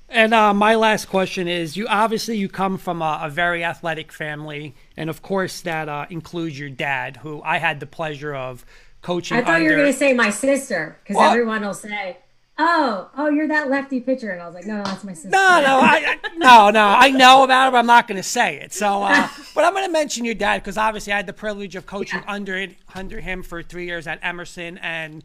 [0.10, 4.12] And uh, my last question is: You obviously you come from a, a very athletic
[4.12, 8.66] family, and of course that uh, includes your dad, who I had the pleasure of
[9.02, 9.38] coaching.
[9.38, 9.66] I thought under.
[9.66, 12.18] you were going to say my sister, because everyone will say,
[12.58, 15.30] "Oh, oh, you're that lefty pitcher," and I was like, "No, no, that's my sister."
[15.30, 16.86] No, no, I, I, no, no.
[16.86, 18.74] I know about it, but I'm not going to say it.
[18.74, 21.76] So, uh, but I'm going to mention your dad because obviously I had the privilege
[21.76, 22.32] of coaching Yeah.
[22.34, 25.24] under it, under him for three years at Emerson, and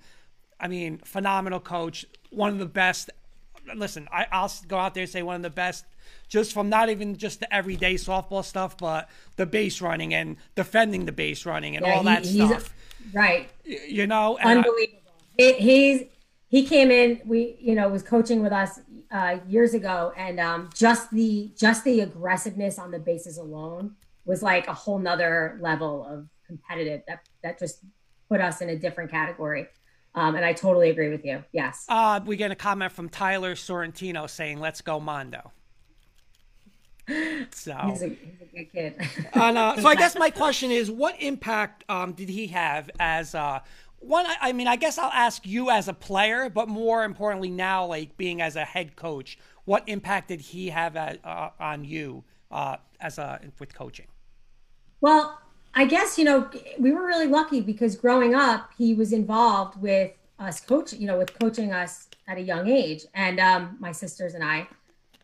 [0.61, 3.11] I mean, phenomenal coach, one of the best.
[3.77, 5.85] Listen, I, I'll go out there and say one of the best,
[6.29, 11.05] just from not even just the everyday softball stuff, but the base running and defending
[11.05, 12.75] the base running and Yeah, all he- that stuff.
[13.12, 13.51] Right.
[13.64, 14.95] You know, and I- unbelievable.
[15.37, 16.05] He's
[16.49, 17.21] he came in.
[17.25, 18.81] We you know was coaching with us
[19.11, 24.43] uh, years ago, and um, just the just the aggressiveness on the bases alone was
[24.43, 27.03] like a whole nother level of competitive.
[27.07, 27.85] That that just
[28.29, 29.69] put us in a different category.
[30.15, 31.45] Um, and I totally agree with you.
[31.53, 31.85] Yes.
[31.89, 35.53] uh, we get a comment from Tyler Sorrentino saying, "Let's go, Mondo."
[37.53, 39.09] So He's a, he's a good kid.
[39.33, 43.35] And, uh, so I guess my question is, what impact um, did he have as
[43.35, 43.61] uh,
[44.01, 44.27] one?
[44.41, 48.17] I- mean, I guess I'll ask you as a player, but more importantly now, like
[48.17, 52.77] being as a head coach, what impact did he have at, uh, on you uh,
[53.01, 54.07] as a with coaching?
[55.01, 55.39] Well,
[55.75, 60.13] I guess you know we were really lucky because growing up, he was involved with
[60.39, 64.35] us coach, you know, with coaching us at a young age, and um, my sisters
[64.35, 64.69] and I,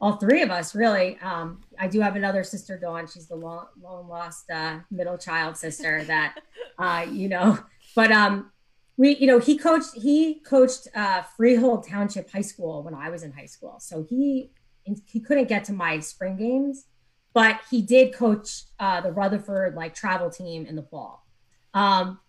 [0.01, 1.19] all three of us, really.
[1.23, 3.07] Um, I do have another sister, Dawn.
[3.07, 6.41] She's the long, long lost uh, middle child sister that,
[6.79, 7.59] uh, you know,
[7.95, 8.51] but um,
[8.97, 13.23] we, you know, he coached he coached uh, Freehold Township High School when I was
[13.23, 14.51] in high school, so he
[15.07, 16.87] he couldn't get to my spring games
[17.35, 21.27] but he did coach uh, the Rutherford like travel team in the fall.
[21.75, 22.21] Um,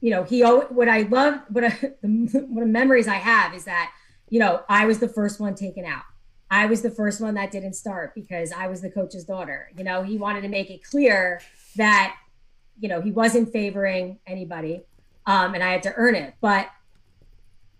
[0.00, 1.68] you know, he what I love, what I,
[2.02, 3.92] the, what memories I have is that
[4.28, 6.02] you know I was the first one taken out.
[6.50, 9.70] I was the first one that didn't start because I was the coach's daughter.
[9.78, 11.40] You know, he wanted to make it clear
[11.76, 12.16] that
[12.78, 14.82] you know he wasn't favoring anybody,
[15.26, 16.34] um, and I had to earn it.
[16.40, 16.68] But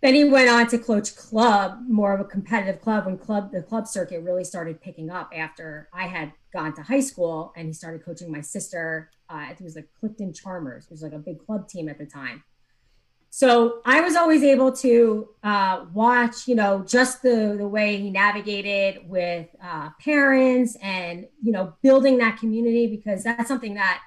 [0.03, 3.63] then he went on to coach club, more of a competitive club when club the
[3.63, 7.73] club circuit really started picking up after I had gone to high school and he
[7.73, 9.11] started coaching my sister.
[9.31, 11.89] Uh, I think it was the Clifton Charmers, which was like a big club team
[11.89, 12.43] at the time.
[13.31, 18.11] So I was always able to uh, watch, you know, just the the way he
[18.11, 24.03] navigated with uh, parents and you know building that community because that's something that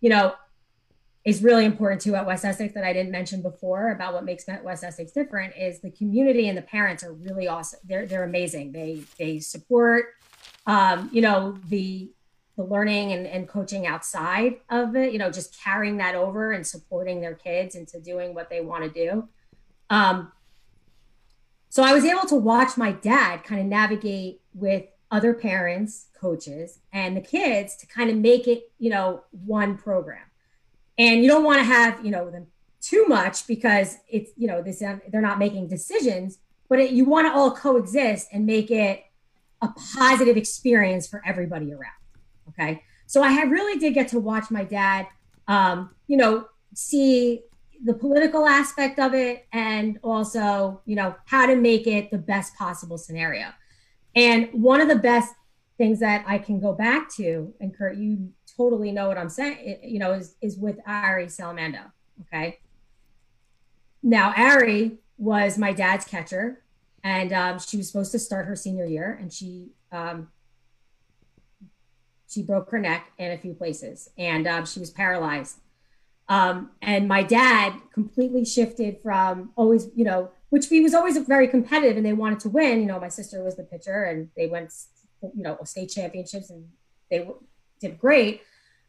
[0.00, 0.34] you know
[1.24, 4.44] is really important too at West Essex that I didn't mention before about what makes
[4.62, 7.80] West Essex different is the community and the parents are really awesome.
[7.84, 8.72] They're they're amazing.
[8.72, 10.06] They they support
[10.66, 12.10] um, you know the
[12.56, 16.64] the learning and, and coaching outside of it, you know, just carrying that over and
[16.64, 19.28] supporting their kids into doing what they want to do.
[19.90, 20.30] Um,
[21.68, 26.78] so I was able to watch my dad kind of navigate with other parents, coaches,
[26.92, 30.22] and the kids to kind of make it, you know, one program
[30.98, 32.46] and you don't want to have you know them
[32.80, 37.26] too much because it's you know this they're not making decisions but it, you want
[37.26, 39.04] to all coexist and make it
[39.62, 41.92] a positive experience for everybody around
[42.48, 42.82] okay?
[43.06, 45.06] So i really did get to watch my dad
[45.48, 47.42] um, you know see
[47.84, 52.54] the political aspect of it and also you know how to make it the best
[52.56, 53.48] possible scenario.
[54.16, 55.34] And one of the best
[55.76, 59.78] things that i can go back to and kurt you totally know what I'm saying,
[59.82, 61.90] you know, is is with Ari Salamando.
[62.22, 62.58] Okay.
[64.02, 66.62] Now Ari was my dad's catcher,
[67.02, 70.28] and um, she was supposed to start her senior year, and she um,
[72.28, 75.58] she broke her neck in a few places, and um, she was paralyzed.
[76.28, 81.48] Um, and my dad completely shifted from always, you know, which he was always very
[81.48, 82.80] competitive, and they wanted to win.
[82.80, 84.72] You know, my sister was the pitcher, and they went,
[85.22, 86.68] you know, state championships, and
[87.10, 87.28] they
[87.80, 88.42] did great.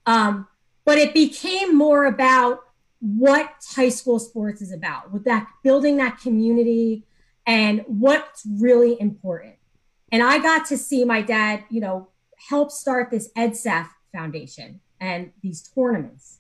[0.06, 0.48] Um,
[0.86, 2.62] but it became more about
[3.00, 7.06] what high school sports is about, with that building that community
[7.46, 9.56] and what's really important.
[10.12, 12.10] And I got to see my dad, you know,
[12.50, 16.40] help start this EDSAF Foundation and these tournaments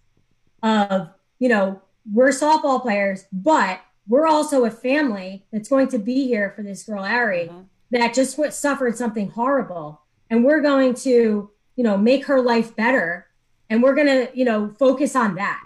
[0.64, 1.82] of, you know,
[2.12, 6.84] we're softball players, but we're also a family that's going to be here for this
[6.84, 7.66] girl, Ari, Mhm.
[7.92, 10.02] that just suffered something horrible.
[10.30, 13.28] And we're going to, you know, make her life better.
[13.70, 15.62] And we're going to, you know, focus on that.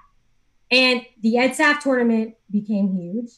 [0.72, 3.32] And the EDSAF tournament became huge.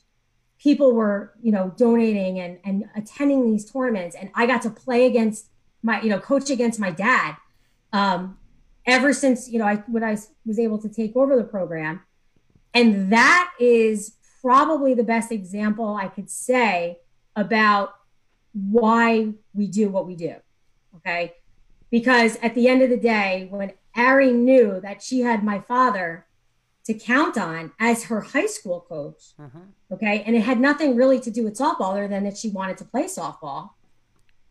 [0.60, 4.16] People were, you know, donating and, and attending these tournaments.
[4.16, 5.48] And I got to play against
[5.82, 7.36] my, you know, coach against my dad.
[7.94, 8.38] Um,
[8.86, 12.02] ever since you know I when I was able to take over the program,
[12.74, 17.00] and that is probably the best example I could say
[17.36, 17.94] about
[18.54, 20.36] why we do what we do.
[20.98, 21.34] Okay,
[21.92, 26.26] because at the end of the day, when Ari knew that she had my father
[26.86, 29.36] to count on as her high school coach.
[29.40, 29.60] Mm-hmm.
[29.94, 30.24] Okay.
[30.26, 32.86] And it had nothing really to do with softball other than that she wanted to
[32.86, 33.72] play softball.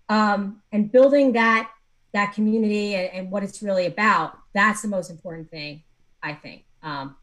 [0.09, 1.71] Um, and building that
[2.13, 5.85] that community and, and, what it's really about, that's the most important thing,
[6.21, 6.65] I think.
[6.83, 7.15] Um,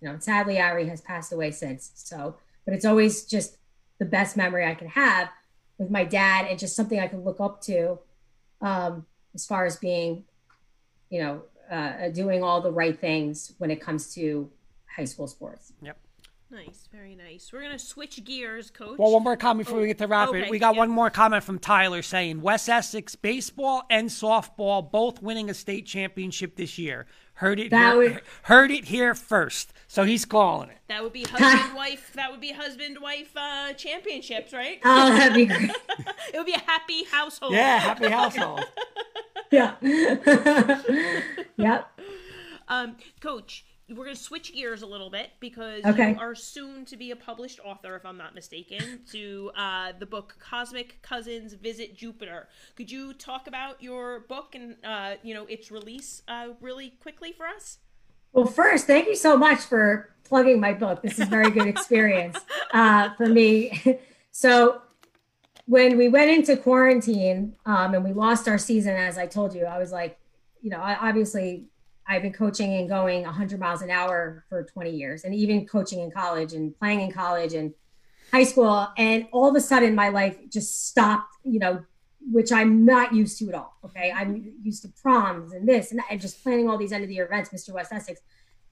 [0.00, 1.92] you know, sadly Ari has passed away since.
[1.94, 2.34] So,
[2.64, 3.56] but it's always just
[4.00, 5.28] the best memory I can have
[5.78, 8.00] with my dad and just something I can look up to
[8.60, 10.24] um, as far as being,
[11.08, 14.50] you know, uh, doing all the right things when it comes to
[14.96, 15.72] high school sports.
[15.82, 15.96] Yep.
[16.52, 17.52] Nice, very nice.
[17.52, 18.98] We're gonna switch gears, coach.
[18.98, 20.50] Well, one more comment before oh, we get to wrap okay, it.
[20.50, 20.80] We got yeah.
[20.80, 25.86] one more comment from Tyler saying West Essex baseball and softball both winning a state
[25.86, 27.06] championship this year.
[27.34, 28.20] Heard it that here, would...
[28.42, 29.72] heard it here first.
[29.86, 30.78] So he's calling it.
[30.88, 32.12] That would be husband wife.
[32.14, 34.80] That would be husband wife uh, championships, right?
[34.84, 35.70] Oh, that'd be great.
[35.70, 37.52] it would be a happy household.
[37.52, 38.64] Yeah, happy household.
[39.50, 39.74] yeah.
[41.56, 42.00] yep.
[42.68, 46.12] Um, Coach, we're going to switch gears a little bit because okay.
[46.12, 50.06] you are soon to be a published author, if I'm not mistaken, to uh, the
[50.06, 52.48] book Cosmic Cousins Visit Jupiter.
[52.76, 57.32] Could you talk about your book and uh, you know its release uh, really quickly
[57.32, 57.78] for us?
[58.32, 61.02] Well, first, thank you so much for plugging my book.
[61.02, 62.38] This is very good experience
[62.72, 63.98] uh, for me.
[64.30, 64.82] so
[65.70, 69.66] when we went into quarantine um, and we lost our season, as I told you,
[69.66, 70.18] I was like,
[70.60, 71.66] you know, I, obviously
[72.08, 76.00] I've been coaching and going 100 miles an hour for 20 years, and even coaching
[76.00, 77.72] in college and playing in college and
[78.32, 78.88] high school.
[78.98, 81.84] And all of a sudden, my life just stopped, you know,
[82.32, 83.76] which I'm not used to at all.
[83.84, 84.12] Okay.
[84.12, 87.14] I'm used to proms and this and, and just planning all these end of the
[87.14, 87.72] year events, Mr.
[87.72, 88.20] West Essex.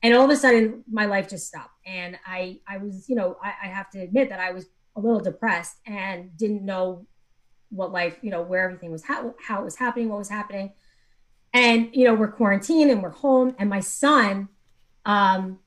[0.02, 1.78] And all of a sudden, my life just stopped.
[1.86, 4.66] And I, I was, you know, I, I have to admit that I was
[4.98, 7.06] a little depressed and didn't know
[7.70, 10.72] what life, you know, where everything was, how, how it was happening, what was happening.
[11.52, 13.54] And, you know, we're quarantined and we're home.
[13.58, 14.48] And my son,
[15.04, 15.60] um,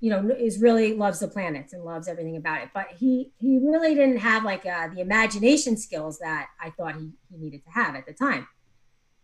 [0.00, 2.70] you know, is really loves the planets and loves everything about it.
[2.74, 7.10] But he, he really didn't have like uh, the imagination skills that I thought he,
[7.30, 8.46] he needed to have at the time.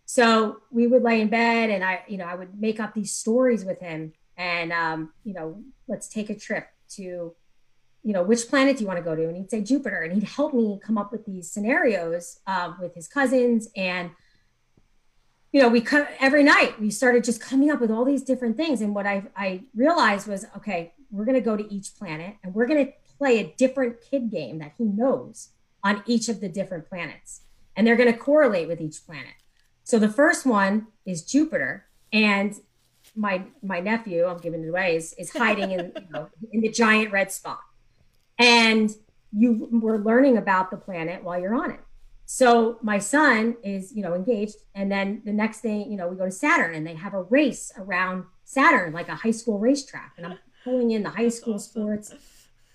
[0.06, 3.12] So we would lay in bed and I, you know, I would make up these
[3.12, 7.34] stories with him and, um, you know, let's take a trip to,
[8.02, 9.24] you know, which planet do you want to go to?
[9.24, 10.02] And he'd say Jupiter.
[10.02, 13.68] And he'd help me come up with these scenarios uh, with his cousins.
[13.76, 14.10] And,
[15.52, 18.56] you know, we cut every night, we started just coming up with all these different
[18.56, 18.80] things.
[18.80, 22.54] And what I, I realized was, okay, we're going to go to each planet and
[22.54, 25.48] we're going to play a different kid game that he knows
[25.82, 27.42] on each of the different planets.
[27.76, 29.34] And they're going to correlate with each planet.
[29.84, 31.86] So the first one is Jupiter.
[32.12, 32.54] And
[33.16, 36.68] my my nephew, I'm giving it away, is, is hiding in you know, in the
[36.68, 37.60] giant red spot
[38.40, 38.90] and
[39.32, 41.80] you were learning about the planet while you're on it.
[42.24, 46.16] So my son is, you know, engaged, and then the next thing, you know, we
[46.16, 50.14] go to Saturn, and they have a race around Saturn, like a high school racetrack,
[50.16, 52.14] and I'm pulling in the high school sports,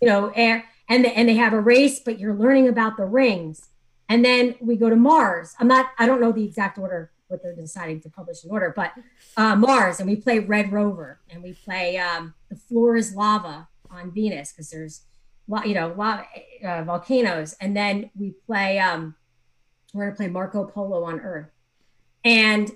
[0.01, 3.69] you know, and and, and they have a race, but you're learning about the rings,
[4.07, 5.55] and then we go to Mars.
[5.59, 8.71] I'm not, I don't know the exact order what they're deciding to publish in order,
[8.75, 8.91] but
[9.35, 13.67] uh, Mars, and we play Red Rover, and we play um, the floor is lava
[13.89, 15.05] on Venus because there's
[15.47, 15.91] you know,
[16.65, 18.79] uh, volcanoes, and then we play.
[18.79, 19.15] Um,
[19.93, 21.49] we're gonna play Marco Polo on Earth,
[22.23, 22.71] and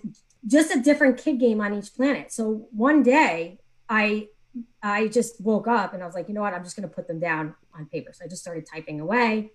[0.47, 2.32] just a different kid game on each planet.
[2.32, 3.59] So one day,
[3.89, 4.28] I
[4.82, 6.53] I just woke up and I was like, you know what?
[6.53, 8.11] I'm just gonna put them down on paper.
[8.13, 9.51] So I just started typing away,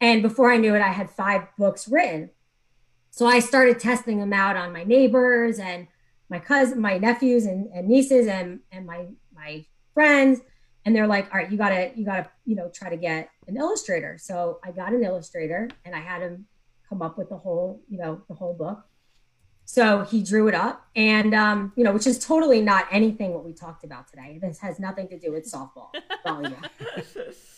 [0.00, 2.30] and before I knew it, I had five books written.
[3.10, 5.88] So I started testing them out on my neighbors and
[6.28, 10.40] my cousin, my nephews and, and nieces, and and my my friends
[10.86, 13.56] and they're like all right you gotta you gotta you know try to get an
[13.56, 14.16] illustrator.
[14.18, 16.46] So i got an illustrator and i had him
[16.88, 18.86] come up with the whole you know the whole book.
[19.68, 23.44] So he drew it up and um, you know which is totally not anything what
[23.44, 24.38] we talked about today.
[24.40, 25.88] This has nothing to do with softball.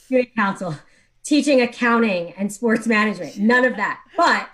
[0.07, 0.74] Student council
[1.22, 4.01] teaching accounting and sports management none of that.
[4.16, 4.49] But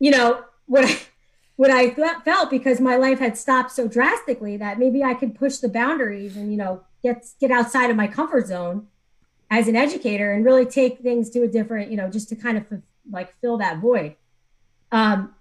[0.00, 0.98] you know what I,
[1.54, 5.58] what I felt because my life had stopped so drastically that maybe I could push
[5.58, 8.86] the boundaries and you know get get outside of my comfort zone
[9.50, 12.56] as an educator and really take things to a different, you know, just to kind
[12.56, 12.64] of
[13.10, 14.14] like fill that void.
[14.92, 15.34] Um,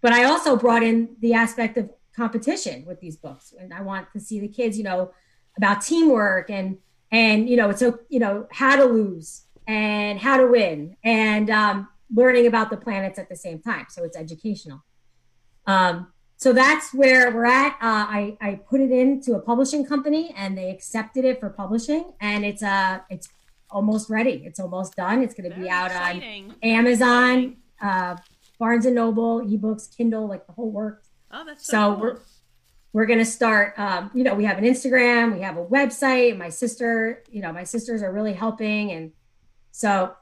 [0.00, 4.12] but I also brought in the aspect of competition with these books, and I want
[4.12, 5.12] to see the kids, you know,
[5.56, 6.78] about teamwork and
[7.10, 11.50] and you know, it's so you know how to lose and how to win and
[11.50, 13.86] um, learning about the planets at the same time.
[13.88, 14.84] So it's educational.
[15.66, 17.72] Um, so that's where we're at.
[17.74, 22.12] Uh, I I put it into a publishing company, and they accepted it for publishing,
[22.20, 23.28] and it's uh it's
[23.70, 24.42] almost ready.
[24.44, 25.22] It's almost done.
[25.22, 26.50] It's going to be out exciting.
[26.50, 28.16] on Amazon, uh,
[28.60, 31.08] Barnes and Noble, ebooks, Kindle, like the whole works.
[31.32, 32.00] Oh, that's so, So cool.
[32.02, 32.18] we're
[32.92, 33.78] we're gonna start.
[33.78, 36.36] Um, you know, we have an Instagram, we have a website.
[36.38, 39.12] My sister, you know, my sisters are really helping, and
[39.72, 40.14] so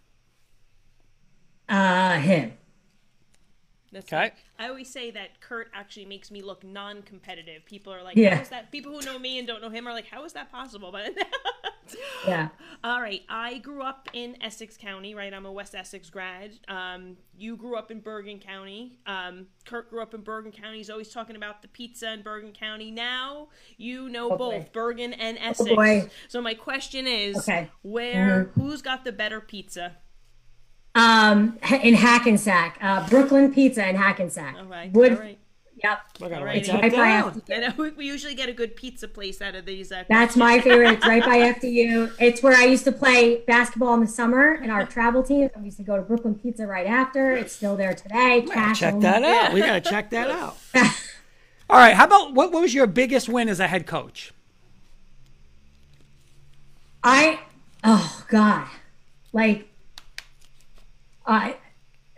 [1.70, 2.54] uh, him.
[3.96, 4.26] That's Okay.
[4.28, 4.34] it.
[4.60, 7.66] I always say that Kurt actually makes me look non-competitive.
[7.66, 8.36] People are like, Yeah.
[8.36, 10.34] "How is that?" People who know me and don't know him are like, "How is
[10.34, 11.14] that possible?" But
[12.28, 12.50] Yeah.
[12.84, 15.14] all right, I grew up in Essex County.
[15.16, 16.52] Right, I'm a West Essex grad.
[16.68, 18.98] Um, you grew up in Bergen County.
[19.06, 20.78] Um, Kurt grew up in Bergen County.
[20.78, 22.92] He's always talking about the pizza in Bergen County.
[22.92, 24.70] Now you know Oh, both boy.
[24.74, 25.70] Bergen and Essex.
[25.74, 26.10] boy.
[26.28, 27.70] So my question is, Okay.
[27.84, 29.98] where who's got the better pizza?
[30.96, 34.56] Um, in Hackensack, uh, Brooklyn Pizza in Hackensack.
[34.58, 35.38] All right, Would all right.
[35.84, 36.00] yep.
[36.22, 37.42] I gotta write It's that right by down.
[37.42, 37.78] FDU.
[37.78, 39.92] We- we usually get a good pizza place out of these.
[39.92, 40.94] Uh, That's my favorite.
[40.94, 42.14] It's right by FDU.
[42.18, 45.50] It's where I used to play basketball in the summer in our travel team.
[45.54, 47.32] I used to go to Brooklyn Pizza right after.
[47.34, 48.44] It's still there today.
[48.50, 49.04] Cash Check only.
[49.04, 49.54] that out.
[49.54, 50.56] We got to check that out.
[51.70, 51.94] All right.
[51.94, 54.32] How about what, what was your biggest win as a head coach?
[57.04, 57.40] I
[57.84, 58.68] oh god,
[59.34, 59.68] like
[61.28, 61.58] I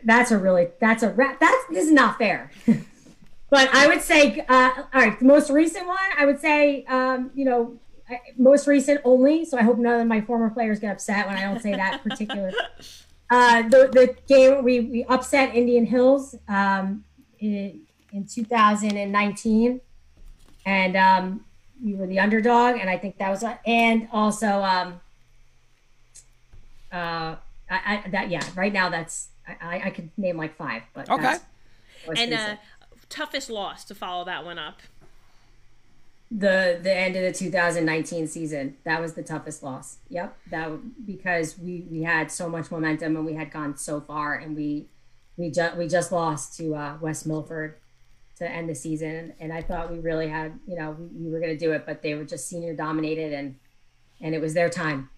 [0.03, 2.51] that's a really that's a ra- that's this is not fair.
[3.49, 7.31] but I would say uh, all right, the most recent one I would say um,
[7.33, 7.79] you know
[8.09, 9.45] I- most recent only.
[9.45, 12.03] So I hope none of my former players get upset when I don't say that
[12.03, 12.51] particular.
[13.29, 17.03] Uh, the the game we we upset Indian Hills um,
[17.39, 17.81] in
[18.13, 19.81] in 2019,
[20.65, 21.45] and um,
[21.83, 25.01] we were the underdog, and I think that was a, and also um,
[26.89, 27.35] uh,
[27.70, 31.09] I, I that yeah right now that's I, I, I could name like five, but
[31.09, 31.22] Okay.
[31.24, 31.43] that's
[32.07, 32.55] most and uh,
[33.09, 34.82] toughest loss to follow that one up.
[36.30, 38.76] the the end of the 2019 season.
[38.84, 39.97] That was the toughest loss.
[40.09, 44.36] Yep that because we we had so much momentum and we had gone so far
[44.36, 44.88] and we
[45.38, 47.78] we just we just lost to uh, west milford
[48.38, 49.34] to end the season.
[49.39, 51.86] And i thought we really had you know we, we were going to do it
[51.86, 53.55] but they were just senior dominated and
[54.20, 55.09] and it was their time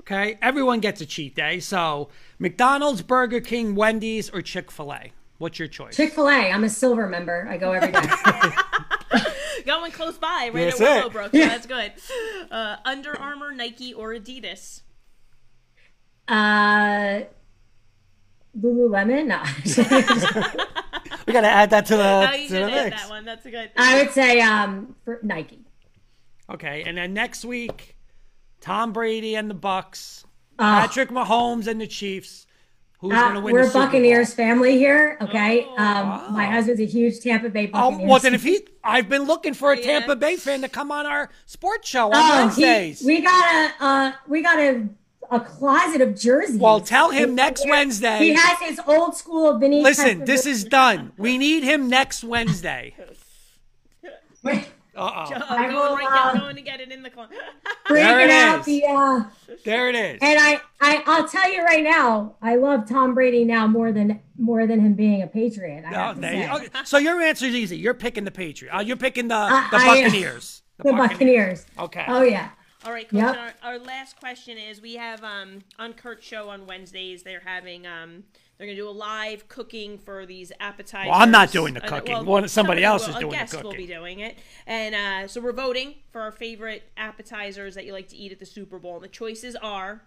[0.00, 0.38] Okay.
[0.40, 1.60] Everyone gets a cheat day.
[1.60, 5.12] So McDonald's, Burger King, Wendy's, or Chick fil A.
[5.38, 5.94] What's your choice?
[5.94, 8.00] chick-fil-a i'm a silver member i go every day
[9.64, 11.00] Going close by, right That's at it.
[11.12, 11.30] Willowbrook.
[11.32, 11.92] So that's good.
[12.50, 14.82] Uh, Under Armour, Nike, or Adidas?
[16.26, 17.20] uh
[18.58, 19.42] lululemon no
[21.26, 23.00] We got to add that to the, Oh, you to the mix.
[23.02, 23.24] that one.
[23.24, 23.70] That's a good.
[23.76, 25.60] i would say um for nike
[26.50, 26.82] Okay.
[26.86, 27.94] And then next week,
[28.60, 30.24] Tom Brady and the Bucks,
[30.58, 30.80] Ah.
[30.82, 32.46] Patrick Mahomes and the Chiefs.
[33.00, 33.86] Who's Uh, going to win we're the Super Bowl?
[33.86, 35.16] Buccaneers family here.
[35.20, 35.64] Okay.
[35.70, 35.76] Oh.
[35.84, 38.10] um, my husband's a huge Tampa Bay Oh, Buccaneers.
[38.10, 39.84] well, then if he, I've been looking for a Yeah.
[40.00, 43.02] Tampa Bay fan to come on our sports show on oh, he, Wednesdays.
[43.04, 44.88] we got a uh, we got a
[45.30, 46.58] a closet of jerseys.
[46.58, 48.18] well, tell him next He Wednesday.
[48.18, 49.80] He has his old school Vinny.
[49.82, 51.12] Listen, this is done.
[51.18, 52.94] We need him next Wednesday.
[54.98, 55.44] Uh oh.
[55.48, 57.36] I going, will, right, uh, going to get it in the closet.
[57.88, 58.66] There it out is.
[58.66, 58.84] the.
[58.84, 59.24] Uh,
[59.64, 60.18] There it is.
[60.20, 64.20] and I, I I'll tell you right now, I love Tom Brady now more than
[64.36, 65.84] more than him being a Patriot.
[65.86, 66.50] I Oh, there you- say.
[66.52, 67.78] okay, So your answer is easy.
[67.78, 68.74] You're picking the Patriot.
[68.76, 70.62] Uh, you're picking the, I- the I- Buccaneers.
[70.84, 71.64] The Buccaneers.
[71.78, 72.04] Okay.
[72.08, 72.50] Oh yeah.
[72.84, 73.18] All right, Coach.
[73.20, 73.36] Yep.
[73.36, 77.22] Our, our last question is: We have um, on Kurt's show on Wednesdays.
[77.24, 78.22] They're having um,
[78.58, 81.10] they're gonna do a live cooking for these appetizers.
[81.10, 82.26] Well, I'm not doing the Uh, cooking.
[82.26, 83.20] One- somebody else is will.
[83.20, 84.36] doing the guest will be doing it,
[84.66, 88.38] and uh, so we're voting for our favorite appetizers that you like to eat at
[88.40, 88.96] the Super Bowl.
[88.96, 90.02] And the choices are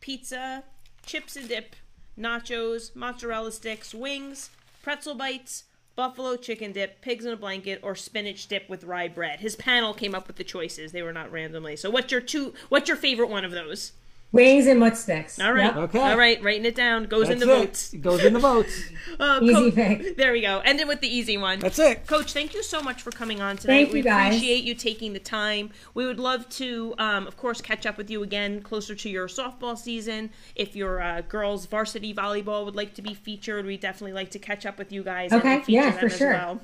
[0.00, 0.62] pizza,
[1.04, 1.74] chips and dip,
[2.18, 4.50] nachos, mozzarella sticks, wings,
[4.82, 5.64] pretzel bites,
[5.96, 9.40] buffalo chicken dip, pigs in a blanket, or spinach dip with rye bread.
[9.40, 10.92] His panel came up with the choices.
[10.92, 11.74] They were not randomly.
[11.74, 13.92] So what's your two what's your favorite one of those?
[14.30, 15.40] Wings and mud sticks.
[15.40, 15.74] All right.
[15.74, 15.76] Yep.
[15.76, 16.00] Okay.
[16.00, 16.42] All right.
[16.42, 17.04] Writing it down.
[17.04, 17.58] Goes in the it.
[17.60, 17.94] votes.
[17.94, 18.78] Goes in the votes.
[19.18, 20.16] Uh, Easy Coach- pick.
[20.16, 20.60] There we go.
[20.60, 21.58] End it with the easy one.
[21.58, 22.06] That's it.
[22.06, 23.74] Coach, thank you so much for coming on tonight.
[23.84, 24.28] Thank we you, guys.
[24.36, 25.70] appreciate you taking the time.
[25.94, 29.26] We would love to, um, of course, catch up with you again closer to your
[29.26, 30.30] softball season.
[30.54, 34.38] If your uh, girls varsity volleyball would like to be featured, we definitely like to
[34.38, 36.32] catch up with you guys Okay, and feature yeah, them for as sure.
[36.32, 36.60] well.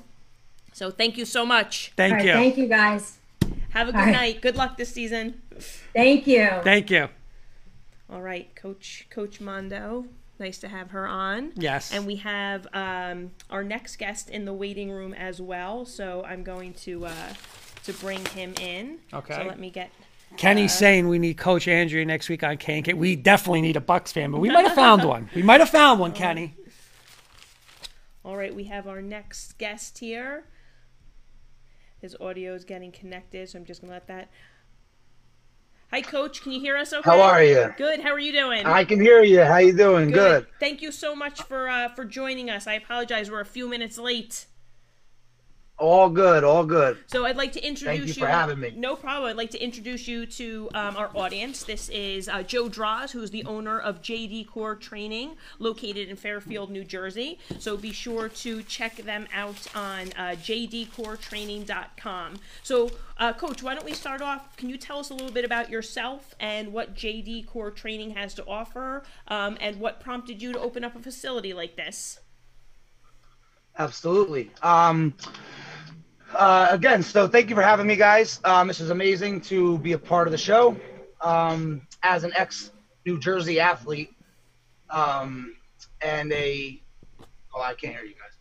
[0.71, 1.91] So thank you so much.
[1.97, 2.33] Thank All right, you.
[2.33, 3.17] Thank you, guys.
[3.71, 4.11] Have a good All right.
[4.13, 4.41] night.
[4.41, 5.41] Good luck this season.
[5.93, 6.47] Thank you.
[6.63, 7.09] Thank you.
[8.15, 10.05] All right, Coach Coach Mondo.
[10.39, 11.51] Nice to have her on.
[11.55, 11.93] Yes.
[11.93, 15.85] And we have um, our next guest in the waiting room as well.
[15.85, 17.33] So I'm going to uh,
[17.83, 18.99] to bring him in.
[19.13, 19.35] Okay.
[19.35, 19.91] So let me get.
[20.37, 22.81] Kenny's saying we need Coach Andrea next week on K.
[22.93, 25.29] We definitely need a Bucks fan, but we might have found one.
[25.35, 26.55] We might have found one, Kenny.
[28.23, 30.45] All right, we have our next guest here.
[31.99, 34.29] His audio is getting connected, so I'm just gonna let that.
[35.95, 36.41] Hi, Coach.
[36.41, 36.91] Can you hear us?
[36.91, 37.09] Okay.
[37.09, 37.73] How are you?
[37.77, 38.01] Good.
[38.01, 38.65] How are you doing?
[38.65, 39.39] I can hear you.
[39.43, 40.11] How are you doing?
[40.11, 40.45] Good.
[40.59, 42.67] Thank you so much for uh, for joining us.
[42.67, 43.31] I apologize.
[43.31, 44.45] We're a few minutes late.
[45.77, 46.45] All good.
[46.45, 46.97] All good.
[47.07, 48.71] So I'd like to introduce you for having me.
[48.77, 49.29] No problem.
[49.29, 51.63] I'd like to introduce you to um, our audience.
[51.63, 56.15] This is uh, Joe Draws, who is the owner of JD Core Training, located in
[56.15, 57.39] Fairfield, New Jersey.
[57.59, 62.35] So be sure to check them out on uh, jdcoretraining.com.
[62.63, 64.55] So, uh, Coach, why don't we start off?
[64.55, 68.33] Can you tell us a little bit about yourself and what JD Core Training has
[68.35, 72.21] to offer, um, and what prompted you to open up a facility like this?
[73.77, 74.51] Absolutely.
[74.61, 75.13] Um,
[76.33, 78.39] uh, again, so thank you for having me, guys.
[78.43, 80.75] Um, this is amazing to be a part of the show.
[81.21, 82.71] Um, as an ex
[83.05, 84.13] New Jersey athlete,
[84.89, 85.55] um,
[86.01, 86.81] and a
[87.55, 88.31] oh, I can't hear you guys.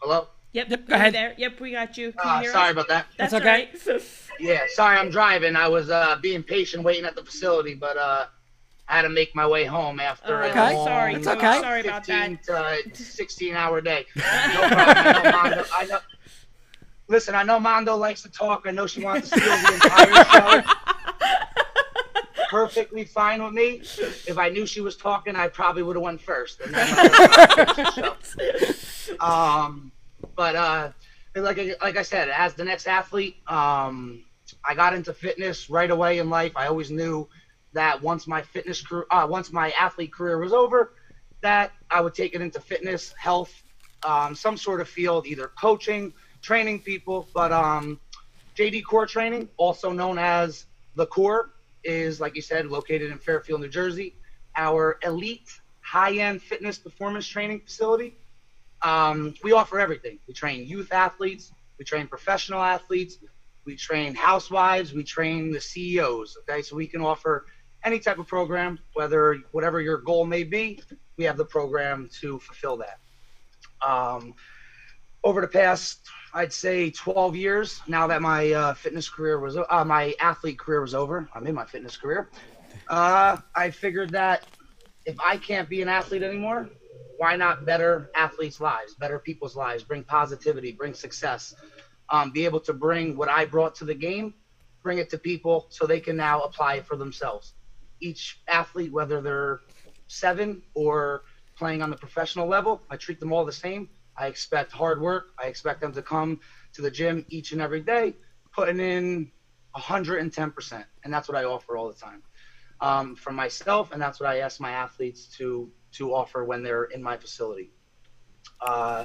[0.00, 0.28] Hello.
[0.52, 1.14] Yep, Yep, go ahead.
[1.14, 1.34] There.
[1.36, 2.12] Yep, we got you.
[2.12, 2.72] Can you Uh, hear sorry us?
[2.72, 3.06] about that.
[3.18, 3.70] That's That's okay.
[3.86, 4.02] all right.
[4.40, 5.56] Yeah, sorry, I'm driving.
[5.56, 8.26] I was uh, being patient, waiting at the facility, but uh,
[8.88, 10.74] I had to make my way home after a Okay.
[10.74, 11.14] long Sorry.
[11.14, 11.60] It's okay.
[11.60, 12.28] Sorry about that.
[12.46, 14.06] 15 to 16 hour day.
[14.16, 14.72] No problem.
[14.96, 15.64] I know Mondo.
[15.74, 15.98] I know.
[17.08, 18.62] Listen, I know Mondo likes to talk.
[18.66, 20.72] I know she wants to steal the entire show.
[22.50, 23.82] Perfectly fine with me.
[24.26, 26.60] If I knew she was talking, I probably would have went first.
[26.60, 29.16] And then let her finish the show.
[29.20, 29.92] Um,
[30.34, 30.90] but uh,
[31.34, 34.24] like I- like I said, as the next athlete, um,
[34.66, 36.52] I got into fitness right away in life.
[36.56, 37.28] I always knew
[37.72, 40.92] that once my fitness career, uh, once my athlete career was over,
[41.42, 43.62] that I would take it into fitness, health,
[44.02, 46.12] um, some sort of field, either coaching,
[46.42, 47.28] training people.
[47.34, 48.00] But um,
[48.56, 51.50] JD Core Training, also known as the Core,
[51.84, 54.14] is like you said, located in Fairfield, New Jersey.
[54.56, 55.48] Our elite,
[55.80, 58.16] high-end fitness performance training facility.
[58.82, 60.18] Um, we offer everything.
[60.26, 61.52] We train youth athletes.
[61.78, 63.18] We train professional athletes.
[63.64, 64.92] We train housewives.
[64.92, 66.36] We train the CEOs.
[66.42, 67.46] Okay, so we can offer
[67.84, 70.80] any type of program, whether whatever your goal may be,
[71.16, 72.98] we have the program to fulfill that.
[73.86, 74.34] Um,
[75.24, 79.84] over the past, I'd say 12 years, now that my uh, fitness career was, uh,
[79.84, 82.30] my athlete career was over, I'm in my fitness career.
[82.88, 84.46] Uh, I figured that
[85.04, 86.68] if I can't be an athlete anymore,
[87.16, 91.54] why not better athletes' lives, better people's lives, bring positivity, bring success,
[92.10, 94.34] um, be able to bring what I brought to the game,
[94.82, 97.54] bring it to people so they can now apply it for themselves.
[98.00, 99.60] Each athlete, whether they're
[100.06, 101.22] seven or
[101.56, 103.88] playing on the professional level, I treat them all the same.
[104.16, 105.30] I expect hard work.
[105.42, 106.40] I expect them to come
[106.74, 108.14] to the gym each and every day,
[108.52, 109.30] putting in
[109.76, 110.84] 110%.
[111.04, 112.22] And that's what I offer all the time
[112.80, 113.92] um, for myself.
[113.92, 117.70] And that's what I ask my athletes to, to offer when they're in my facility.
[118.60, 119.04] Uh,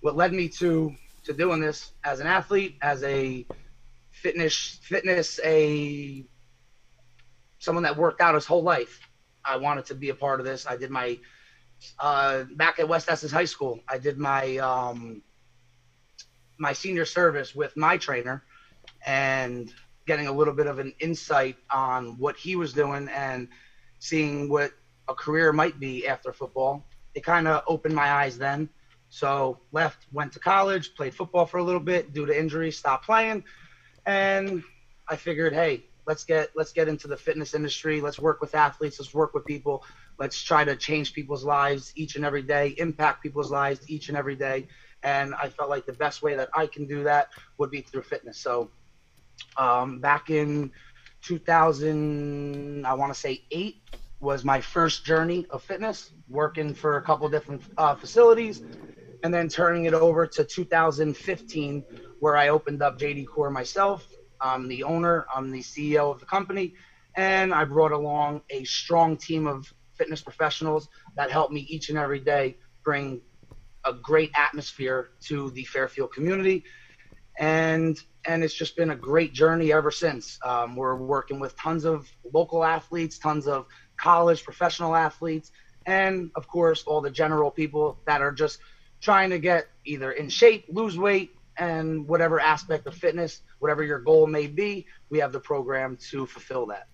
[0.00, 3.46] what led me to, to doing this as an athlete, as a
[4.10, 6.24] fitness, fitness, a,
[7.58, 9.00] someone that worked out his whole life.
[9.44, 10.66] I wanted to be a part of this.
[10.66, 11.18] I did my
[11.98, 13.80] uh, back at West Essex High School.
[13.88, 15.22] I did my um,
[16.58, 18.42] my senior service with my trainer,
[19.06, 19.72] and
[20.06, 23.48] getting a little bit of an insight on what he was doing and
[23.98, 24.72] seeing what
[25.08, 26.84] a career might be after football.
[27.14, 28.68] It kind of opened my eyes then.
[29.10, 32.12] So left, went to college, played football for a little bit.
[32.12, 33.44] Due to injury, stopped playing,
[34.06, 34.62] and
[35.08, 38.00] I figured, hey, let's get let's get into the fitness industry.
[38.00, 38.98] Let's work with athletes.
[38.98, 39.84] Let's work with people.
[40.18, 44.16] Let's try to change people's lives each and every day, impact people's lives each and
[44.16, 44.66] every day.
[45.04, 47.28] And I felt like the best way that I can do that
[47.58, 48.38] would be through fitness.
[48.38, 48.70] So
[49.58, 50.70] um, back in
[51.22, 53.76] 2000, I want to say eight
[54.20, 58.62] was my first journey of fitness, working for a couple different uh, facilities,
[59.22, 61.84] and then turning it over to 2015,
[62.18, 66.26] where I opened up JD Core myself I'm the owner, I'm the CEO of the
[66.26, 66.74] company,
[67.16, 71.98] and I brought along a strong team of fitness professionals that help me each and
[71.98, 73.20] every day bring
[73.84, 76.64] a great atmosphere to the Fairfield community.
[77.38, 80.38] And and it's just been a great journey ever since.
[80.44, 83.66] Um, we're working with tons of local athletes, tons of
[83.96, 85.50] college professional athletes,
[85.86, 88.58] and of course all the general people that are just
[89.00, 93.98] trying to get either in shape, lose weight, and whatever aspect of fitness, whatever your
[93.98, 96.88] goal may be, we have the program to fulfill that.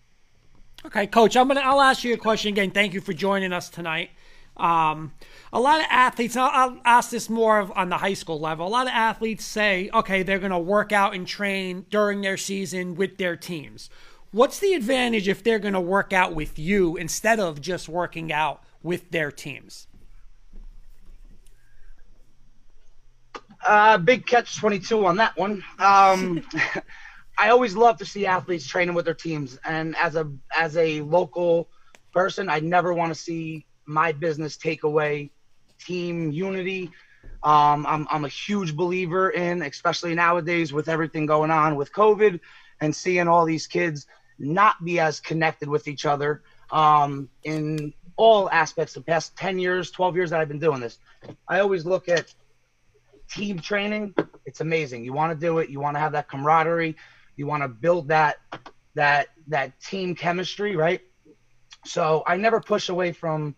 [0.87, 2.71] Okay, coach, I'm gonna I'll ask you a question again.
[2.71, 4.11] Thank you for joining us tonight.
[4.57, 5.13] Um,
[5.53, 8.67] a lot of athletes, I'll, ask this more of, on the high school level.
[8.67, 12.37] A lot of athletes say, okay, they're going to work out and train during their
[12.37, 13.91] season with their teams.
[14.31, 18.33] What's the advantage if they're going to work out with you instead of just working
[18.33, 19.87] out with their teams?
[23.65, 25.65] Uh, big catch 22 on that one.
[25.79, 26.43] Um,
[27.39, 31.01] I always love to see athletes training with their teams, and as a as a
[31.01, 31.69] local
[32.13, 35.31] person, I never want to see my business take away
[35.79, 36.91] team unity.
[37.43, 42.39] Um, I'm I'm a huge believer in, especially nowadays with everything going on with COVID,
[42.81, 44.07] and seeing all these kids
[44.39, 48.95] not be as connected with each other um, in all aspects.
[48.95, 50.99] The past 10 years, 12 years that I've been doing this,
[51.49, 52.33] I always look at
[53.29, 54.15] team training.
[54.47, 55.05] It's amazing.
[55.05, 55.71] You want to do it.
[55.71, 56.97] You want to have that camaraderie.
[57.37, 58.37] You want to build that
[58.95, 61.01] that that team chemistry, right?
[61.85, 63.55] So I never push away from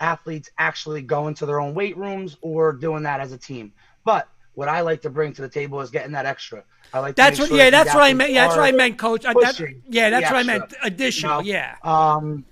[0.00, 3.72] athletes actually going to their own weight rooms or doing that as a team.
[4.04, 6.64] But what I like to bring to the table is getting that extra.
[6.94, 8.32] I like that's what, sure yeah, that's what I meant.
[8.32, 9.22] Yeah, that's what I meant, coach.
[9.22, 10.72] That, yeah, that's what I meant.
[10.82, 11.58] Additional, you know?
[11.58, 11.76] yeah.
[11.82, 12.44] Um,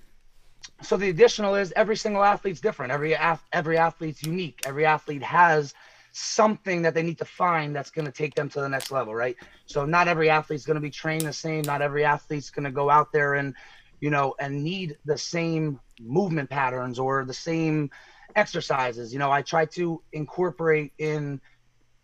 [0.83, 2.93] so the additional is every single athlete's different.
[2.93, 3.17] Every
[3.53, 4.63] every athlete's unique.
[4.67, 5.73] Every athlete has
[6.17, 9.13] something that they need to find that's going to take them to the next level,
[9.13, 9.37] right?
[9.67, 11.63] So not every athlete's going to be trained the same.
[11.63, 13.53] Not every athlete's going to go out there and,
[14.01, 17.91] you know, and need the same movement patterns or the same
[18.37, 19.13] exercises.
[19.13, 21.41] You know, I try to incorporate in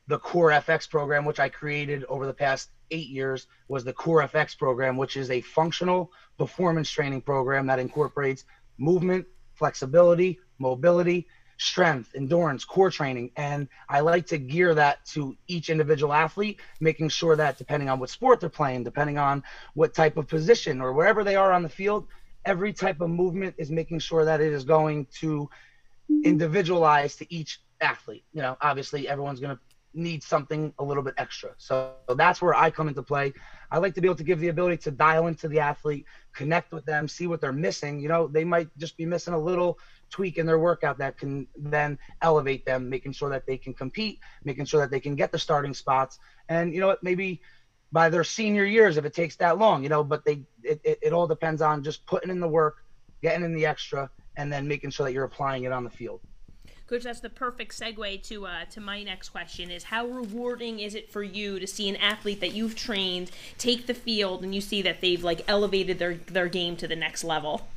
[0.09, 4.25] the Core FX program, which I created over the past eight years, was the Core
[4.25, 8.45] FX program, which is a functional performance training program that incorporates
[8.77, 11.29] movement, flexibility, mobility,
[11.61, 13.31] strength, endurance, core training.
[13.37, 18.01] And I like to gear that to each individual athlete, making sure that depending on
[18.01, 19.43] what sport they're playing, depending on
[19.75, 22.07] what type of position or wherever they are on the field,
[22.47, 25.51] every type of movement is making sure that it is going to
[26.25, 28.25] individualize to each athlete.
[28.33, 29.61] You know, obviously everyone's going to
[29.93, 31.51] need something a little bit extra.
[31.59, 33.35] So, that's where I come into play.
[33.71, 36.73] I like to be able to give the ability to dial into the athlete, connect
[36.73, 38.01] with them, see what they're missing.
[38.01, 39.79] You know, they might just be missing a little
[40.11, 44.21] tweak in their workout that can then elevate them, making sure that they can compete,
[44.45, 46.19] making sure that they can get the starting spots.
[46.49, 47.41] And you know what, maybe
[47.93, 50.99] by their senior years, if it takes that long, you know, but they it, it,
[51.03, 52.85] it all depends on just putting in the work,
[53.23, 56.21] getting in the extra, and then making sure that you're applying it on the field.
[56.87, 60.97] Coach, that's the perfect segue to uh, to my next question: Is how rewarding is
[60.97, 64.61] it for you to see an athlete that you've trained take the field and you
[64.61, 67.69] see that they've like elevated their their game to the next level?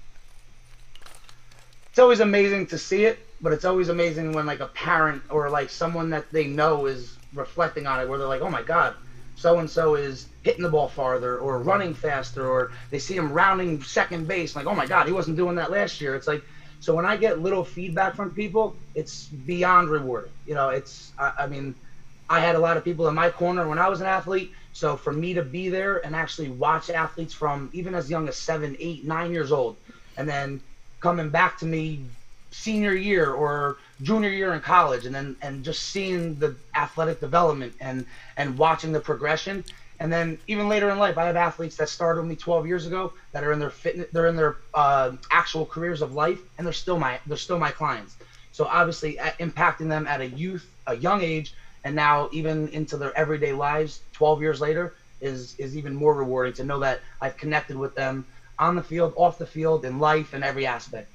[1.94, 5.50] It's always amazing to see it, but it's always amazing when like a parent or
[5.52, 8.96] like someone that they know is reflecting on it, where they're like, "Oh my God,
[9.36, 13.34] so and so is hitting the ball farther or running faster," or they see him
[13.34, 16.44] rounding second base, like, "Oh my God, he wasn't doing that last year." It's like
[16.80, 20.34] so when I get little feedback from people, it's beyond rewarding.
[20.46, 21.76] You know, it's I, I mean,
[22.30, 24.52] I had a lot of people in my corner when I was an athlete.
[24.74, 28.38] So for me to be there and actually watch athletes from even as young as
[28.38, 29.78] seven, eight, nine years old,
[30.18, 30.62] and then
[31.04, 32.02] coming back to me
[32.54, 37.76] senior year or junior year in college, and then and just seeing the athletic development
[37.82, 38.06] and
[38.38, 39.64] and watching the progression,
[40.00, 42.88] and then even later in life, I have athletes that started with me 12 years
[42.88, 46.66] ago that are in their fitness, they're in their uh, actual careers of life, and
[46.68, 48.18] they're still my they're still my clients.
[48.52, 51.54] So obviously, impacting them at a youth, a young age,
[51.86, 56.54] and now even into their everyday lives, 12 years later, is is even more rewarding
[56.56, 58.26] to know that I've connected with them
[58.64, 61.10] on the field, off the field, in life, and every aspect.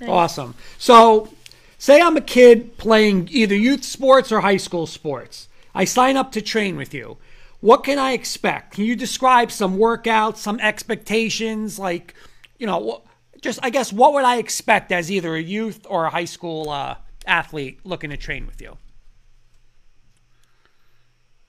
[0.00, 0.10] Nice.
[0.10, 0.54] Awesome.
[0.78, 1.32] So,
[1.78, 5.48] say I'm a kid playing either youth sports or high school sports.
[5.74, 7.18] I sign up to train with you
[7.60, 8.74] what can I expect?
[8.74, 11.78] Can you describe some workouts, some expectations?
[11.78, 12.14] Like,
[12.58, 13.02] you know,
[13.40, 16.70] just I guess what would I expect as either a youth or a high school
[16.70, 18.76] uh, athlete looking to train with you?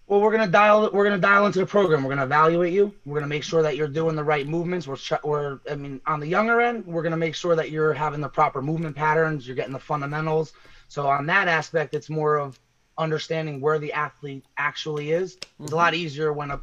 [0.08, 0.90] Well, we're gonna dial.
[0.94, 2.02] We're gonna dial into the program.
[2.02, 2.94] We're gonna evaluate you.
[3.06, 4.88] We're gonna make sure that you're doing the right movements.
[4.88, 8.22] We're, we're, I mean, on the younger end, we're gonna make sure that you're having
[8.22, 9.46] the proper movement patterns.
[9.46, 10.54] You're getting the fundamentals.
[10.88, 12.58] So on that aspect, it's more of
[12.98, 15.36] understanding where the athlete actually is.
[15.36, 15.74] It's mm-hmm.
[15.74, 16.62] a lot easier when a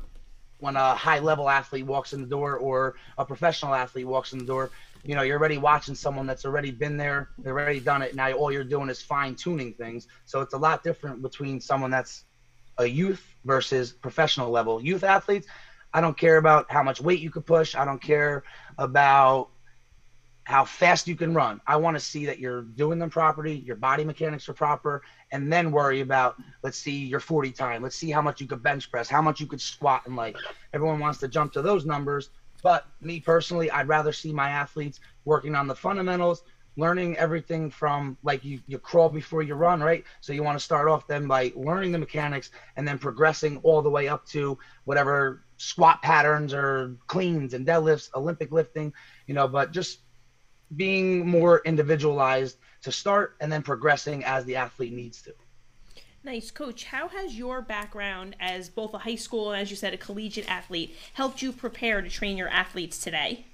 [0.60, 4.38] when a high level athlete walks in the door or a professional athlete walks in
[4.38, 4.70] the door,
[5.02, 8.14] you know, you're already watching someone that's already been there, they've already done it.
[8.14, 10.08] Now all you're doing is fine tuning things.
[10.24, 12.24] So it's a lot different between someone that's
[12.78, 14.82] a youth versus professional level.
[14.82, 15.46] Youth athletes,
[15.92, 17.74] I don't care about how much weight you could push.
[17.74, 18.42] I don't care
[18.78, 19.50] about
[20.44, 21.60] how fast you can run.
[21.66, 25.50] I want to see that you're doing them properly, your body mechanics are proper, and
[25.50, 28.90] then worry about let's see your 40 time, let's see how much you could bench
[28.90, 30.36] press, how much you could squat, and like
[30.74, 32.28] everyone wants to jump to those numbers.
[32.62, 36.44] But me personally, I'd rather see my athletes working on the fundamentals,
[36.76, 40.04] learning everything from like you, you crawl before you run, right?
[40.20, 43.82] So you want to start off then by learning the mechanics and then progressing all
[43.82, 48.92] the way up to whatever squat patterns or cleans and deadlifts, Olympic lifting,
[49.26, 50.00] you know, but just
[50.76, 55.34] being more individualized to start and then progressing as the athlete needs to.
[56.24, 56.50] Nice.
[56.50, 59.98] Coach, how has your background as both a high school and, as you said, a
[59.98, 63.44] collegiate athlete helped you prepare to train your athletes today?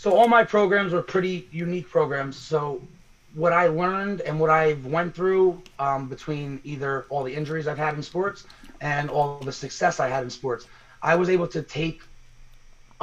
[0.00, 2.34] So all my programs were pretty unique programs.
[2.34, 2.80] So
[3.34, 7.76] what I learned and what I've went through um, between either all the injuries I've
[7.76, 8.46] had in sports
[8.80, 10.66] and all the success I had in sports,
[11.02, 12.00] I was able to take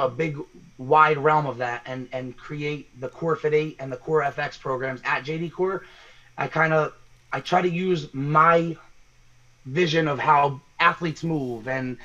[0.00, 0.38] a big
[0.76, 4.60] wide realm of that and and create the core fit 8 and the core fx
[4.60, 5.82] programs at jd core
[6.36, 6.92] i kind of
[7.32, 8.76] i try to use my
[9.66, 11.96] vision of how athletes move and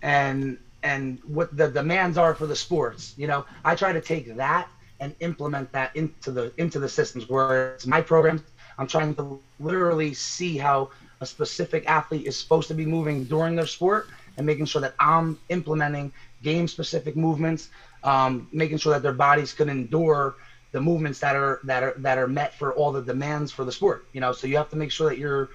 [0.00, 4.34] and and what the demands are for the sports you know i try to take
[4.36, 4.68] that
[5.00, 8.38] and implement that into the into the systems where it's my program.
[8.78, 10.88] i'm trying to literally see how
[11.20, 14.06] a specific athlete is supposed to be moving during their sport
[14.36, 16.10] and making sure that i'm implementing
[16.42, 17.68] game specific movements,
[18.02, 20.34] um, making sure that their bodies can endure
[20.72, 23.72] the movements that are that are that are met for all the demands for the
[23.72, 24.02] sport.
[24.12, 25.48] You know, so you have to make sure that you're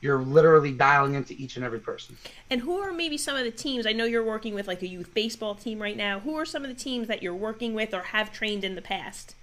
[0.00, 2.16] you're literally dialing into each and every person.
[2.48, 3.86] And who are maybe some of the teams?
[3.86, 6.20] I know you're working with like a youth baseball team right now.
[6.20, 8.82] Who are some of the teams that you're working with or have trained in the
[8.82, 9.34] past?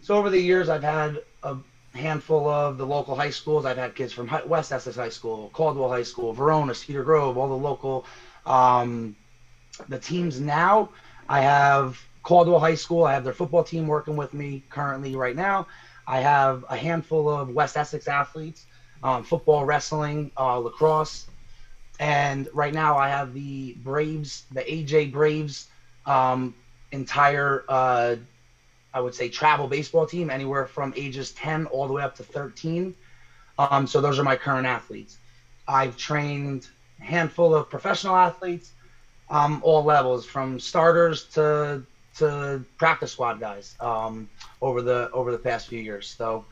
[0.00, 1.56] So over the years, I've had a
[1.94, 3.64] handful of the local high schools.
[3.64, 7.48] I've had kids from West Essex High School, Caldwell High School, Verona, Cedar Grove, all
[7.48, 8.06] the local
[8.46, 9.16] um,
[9.88, 10.90] the teams now,
[11.28, 13.04] I have Caldwell High School.
[13.04, 15.66] I have their football team working with me currently right now.
[16.06, 18.66] I have a handful of West Essex athletes,
[19.04, 21.26] um, football, wrestling, uh, lacrosse,
[22.00, 25.66] and right now I have the Braves, the AJ Braves,
[26.06, 26.54] um,
[26.92, 28.16] entire, uh,
[28.94, 32.24] I would say, travel baseball team, anywhere from ages 10 all the way up to
[32.24, 32.94] 13.
[33.58, 35.18] Um, so those are my current athletes.
[35.68, 36.68] I've trained
[37.00, 38.72] a handful of professional athletes,
[39.30, 41.82] um, all levels, from starters to
[42.16, 44.28] to practice squad guys um,
[44.62, 46.14] over the over the past few years.
[46.16, 46.44] So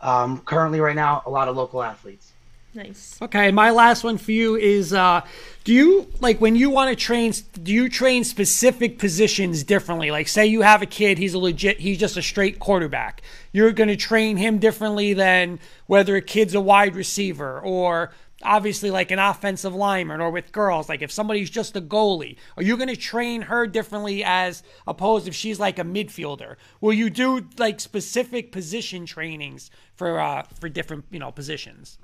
[0.00, 2.32] um, currently, right now, a lot of local athletes.
[2.74, 3.18] Nice.
[3.20, 5.22] Okay, my last one for you is: uh,
[5.64, 7.32] Do you like when you want to train?
[7.62, 10.10] Do you train specific positions differently?
[10.10, 13.22] Like, say you have a kid, he's a legit, he's just a straight quarterback.
[13.52, 18.12] You're going to train him differently than whether a kid's a wide receiver or
[18.42, 20.88] obviously like an offensive lineman or with girls.
[20.88, 25.28] Like if somebody's just a goalie are you going to train her differently as opposed
[25.28, 26.56] if she's like a midfielder?
[26.80, 31.98] Will you do like specific position trainings for uh for different you know positions?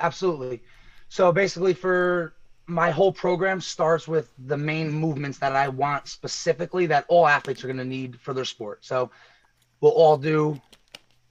[0.00, 0.62] Absolutely.
[1.08, 2.34] So basically for
[2.66, 7.62] my whole program starts with the main movements that i want specifically that all athletes
[7.62, 8.84] are going to need for their sport.
[8.84, 9.10] So
[9.80, 10.60] we'll all do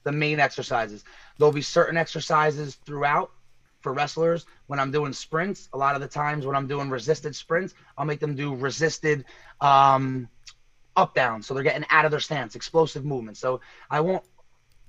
[0.04, 1.04] the main exercises.
[1.36, 3.32] There'll be certain exercises throughout
[3.84, 5.68] for wrestlers when I'm doing sprints.
[5.74, 9.26] A lot of the times when I'm doing resisted sprints, I'll make them do resisted
[9.60, 10.28] um,
[10.96, 11.42] up down.
[11.42, 13.36] So they're getting out of their stance, explosive movement.
[13.36, 13.60] So
[13.90, 14.24] I won't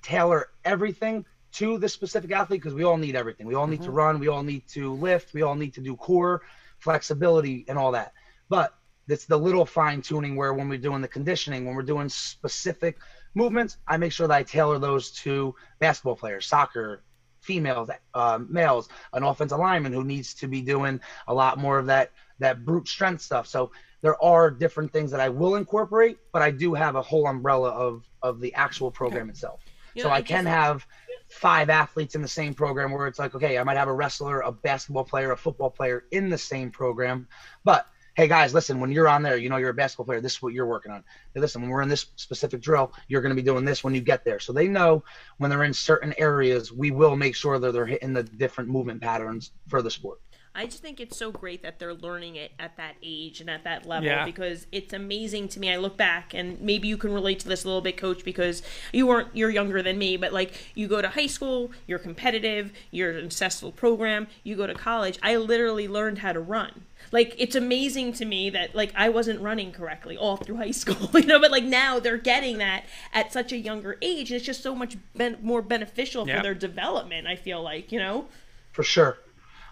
[0.02, 3.46] tailor everything to the specific athlete because we all need everything.
[3.46, 3.86] We all need mm-hmm.
[3.86, 4.20] to run.
[4.20, 5.34] We all need to lift.
[5.34, 6.42] We all need to do core
[6.80, 8.14] flexibility and all that.
[8.48, 8.74] But
[9.10, 12.98] it's the little fine tuning where when we're doing the conditioning, when we're doing specific
[13.34, 17.04] movements, I make sure that I tailor those to basketball players, soccer,
[17.46, 21.86] females, uh, males, an offensive lineman who needs to be doing a lot more of
[21.86, 23.48] that that brute strength stuff.
[23.48, 23.72] So
[24.02, 27.70] there are different things that I will incorporate, but I do have a whole umbrella
[27.70, 29.62] of of the actual program itself.
[29.94, 30.86] You so know, I, I can have
[31.30, 34.42] five athletes in the same program where it's like, okay, I might have a wrestler,
[34.42, 37.28] a basketball player, a football player in the same program,
[37.64, 40.22] but hey guys, listen, when you're on there, you know you're a basketball player.
[40.22, 41.04] This is what you're working on.
[41.34, 43.94] Hey, listen, when we're in this specific drill, you're going to be doing this when
[43.94, 44.40] you get there.
[44.40, 45.04] So they know
[45.38, 49.02] when they're in certain areas, we will make sure that they're hitting the different movement
[49.02, 50.22] patterns for the sport.
[50.58, 53.66] I just think it's so great that they're learning it at that age and at
[53.66, 54.24] that level Yeah.
[54.24, 55.70] because it's amazing to me.
[55.70, 58.64] I look back and maybe you can relate to this a little bit, coach, because
[58.94, 62.72] you weren't you're younger than me, but like you go to high school, you're competitive,
[62.90, 65.20] you're in a successful program, you go to college.
[65.22, 66.86] I literally learned how to run.
[67.12, 71.10] Like it's amazing to me that like I wasn't running correctly all through high school,
[71.20, 74.32] you know, but like now they're getting that at such a younger age.
[74.32, 76.38] and It's just so much ben- more beneficial Yep.
[76.38, 77.28] for their development.
[77.28, 78.26] I feel like, you know.
[78.72, 79.18] for sure.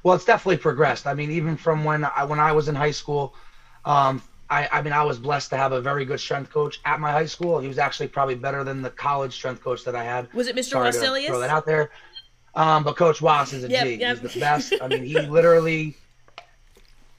[0.04, 1.08] Well, it's definitely progressed.
[1.08, 3.34] I mean, even from when I when I was in high school,
[3.86, 7.00] um, I, I mean, I was blessed to have a very good strength coach at
[7.00, 7.60] my high school.
[7.60, 10.32] He was actually probably better than the college strength coach that I had.
[10.34, 10.64] Was it Mr.
[10.72, 11.28] Sorry Wassilius?
[11.28, 11.90] Throw that out there.
[12.54, 13.74] Um, but Coach Wass is a G.
[13.74, 14.20] Yep, yep.
[14.20, 14.74] He's the best.
[14.82, 15.96] I mean, he literally.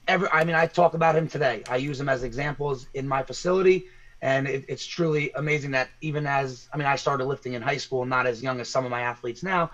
[0.07, 1.63] Every, I mean, I talk about him today.
[1.69, 3.85] I use him as examples in my facility,
[4.21, 7.77] and it, it's truly amazing that even as I mean, I started lifting in high
[7.77, 9.71] school, not as young as some of my athletes now,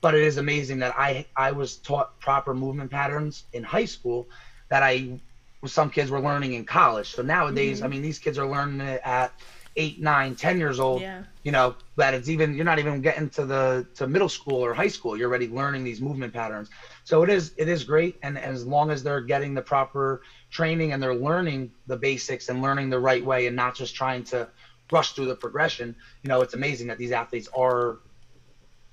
[0.00, 4.28] but it is amazing that I I was taught proper movement patterns in high school
[4.68, 5.20] that I
[5.66, 7.14] some kids were learning in college.
[7.14, 7.86] So nowadays, mm-hmm.
[7.86, 9.32] I mean, these kids are learning it at
[9.76, 11.02] eight, nine, ten years old.
[11.02, 11.22] Yeah.
[11.42, 14.74] You know that it's even you're not even getting to the to middle school or
[14.74, 15.16] high school.
[15.16, 16.70] You're already learning these movement patterns.
[17.10, 20.92] So it is it is great, and as long as they're getting the proper training
[20.92, 24.48] and they're learning the basics and learning the right way, and not just trying to
[24.92, 27.98] rush through the progression, you know, it's amazing that these athletes are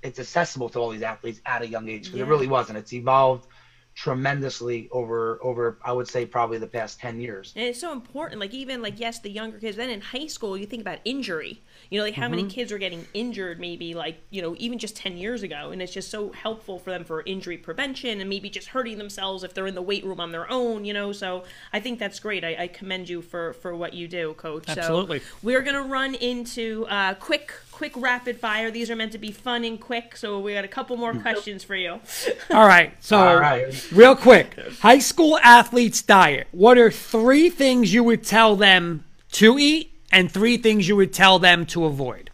[0.02, 2.26] it's accessible to all these athletes at a young age because Yeah.
[2.26, 2.80] it really wasn't.
[2.80, 3.46] It's evolved
[3.94, 7.54] tremendously over over I would say probably the past ten years.
[7.56, 8.42] And it's so important.
[8.42, 9.78] Like even like yes, the younger kids.
[9.78, 11.62] Then in high school, you think about injury.
[11.90, 13.60] You know, like how many kids are getting injured?
[13.60, 16.90] Maybe like you know even just ten years ago, and it's just so helpful for
[16.92, 20.20] them for injury prevention and maybe just hurting themselves if they're in the weight room
[20.20, 20.86] on their own.
[20.86, 22.44] You know, so I think that's great.
[22.44, 24.66] I, I commend you for for what you do, Coach.
[24.68, 25.20] Absolutely.
[25.20, 27.52] So we're gonna run into uh, quick.
[27.72, 28.72] Quick rapid fire.
[28.72, 31.64] These are meant to be fun and quick, so we got a couple more questions
[31.64, 32.00] for you.
[32.50, 32.94] All right.
[33.02, 33.92] So, All right.
[33.92, 36.48] real quick high school athletes' diet.
[36.52, 41.14] What are three things you would tell them to eat and three things you would
[41.14, 42.30] tell them to avoid?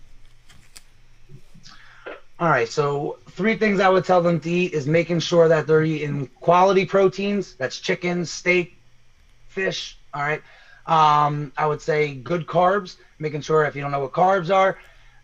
[2.40, 5.66] All right, so three things I would tell them to eat is making sure that
[5.66, 7.56] they're eating quality proteins.
[7.56, 8.76] That's chicken, steak,
[9.48, 9.98] fish.
[10.14, 10.42] All right.
[10.86, 12.98] Um, I would say good carbs.
[13.20, 14.78] Making sure if you don't know what carbs are,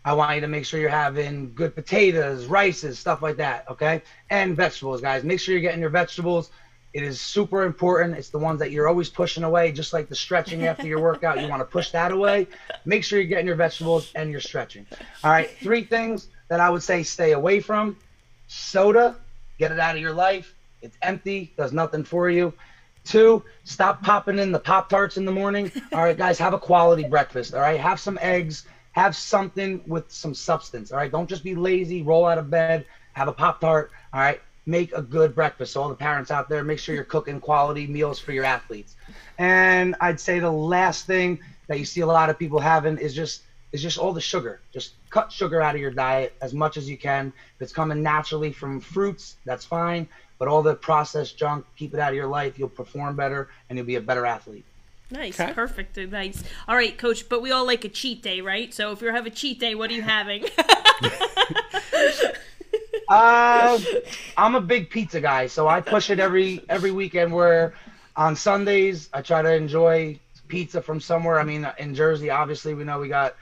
[0.04, 3.68] I want you to make sure you're having good potatoes, rices, stuff like that.
[3.70, 5.22] Okay, and vegetables, guys.
[5.22, 6.50] Make sure you're getting your vegetables.
[6.92, 8.16] It is super important.
[8.16, 11.40] It's the ones that you're always pushing away, just like the stretching after your workout.
[11.40, 12.48] You want to push that away.
[12.84, 14.86] Make sure you're getting your vegetables and you're stretching.
[15.22, 17.96] All right, three things that I would say stay away from
[18.48, 19.16] soda,
[19.58, 20.54] get it out of your life.
[20.82, 22.52] It's empty, does nothing for you.
[23.04, 25.70] Two, stop popping in the Pop Tarts in the morning.
[25.92, 27.54] All right, guys, have a quality breakfast.
[27.54, 30.90] All right, have some eggs, have something with some substance.
[30.90, 33.90] All right, don't just be lazy, roll out of bed, have a Pop Tart.
[34.12, 35.72] All right, make a good breakfast.
[35.72, 38.96] So, all the parents out there, make sure you're cooking quality meals for your athletes.
[39.38, 43.14] And I'd say the last thing that you see a lot of people having is
[43.14, 43.42] just
[43.72, 44.60] is just all the sugar.
[44.72, 47.32] Just cut sugar out of your diet as much as you can.
[47.56, 50.08] If it's coming naturally from fruits, that's fine.
[50.38, 52.58] But all the processed junk, keep it out of your life.
[52.58, 54.64] You'll perform better and you'll be a better athlete.
[55.12, 55.52] Nice, Okay.
[55.52, 56.42] perfect, nice.
[56.68, 57.28] All right, Coach.
[57.28, 58.72] But we all like a cheat day, right?
[58.72, 60.44] So if you have a cheat day, what are you having?
[63.10, 63.78] Uh,
[64.36, 67.32] I'm a big pizza guy, so I push it every every weekend.
[67.32, 67.74] Where
[68.16, 71.38] on Sundays I try to enjoy pizza from somewhere.
[71.38, 73.36] I mean, in Jersey, obviously we know we got,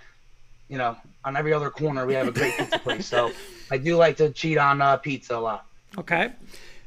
[0.69, 3.07] you know, on every other corner we have a great pizza place.
[3.07, 3.31] So
[3.71, 5.67] I do like to cheat on uh, pizza a lot.
[5.97, 6.33] Okay.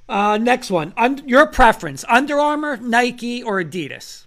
[0.09, 0.93] Uh, next one.
[0.97, 4.25] Un- your preference: Under Armour, Nike, or Adidas?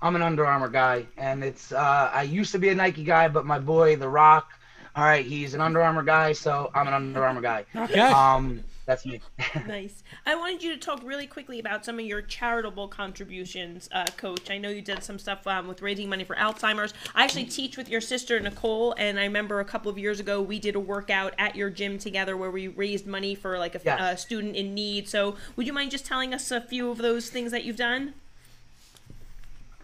[0.00, 3.28] I'm an Under Armour guy, and it's uh, I used to be a Nike guy,
[3.28, 4.50] but my boy The Rock,
[4.94, 7.64] all right, he's an Under Armour guy, so I'm an Under Armour guy.
[7.74, 8.00] Okay.
[8.00, 9.20] Um, that's me.
[9.66, 10.02] nice.
[10.26, 14.50] I wanted you to talk really quickly about some of your charitable contributions, uh, Coach.
[14.50, 16.92] I know you did some stuff um, with raising money for Alzheimer's.
[17.14, 20.42] I actually teach with your sister Nicole, and I remember a couple of years ago
[20.42, 23.80] we did a workout at your gym together where we raised money for like a,
[23.84, 24.00] Yes.
[24.00, 25.08] a student in need.
[25.08, 28.14] So would you mind just telling us a few of those things that you've done?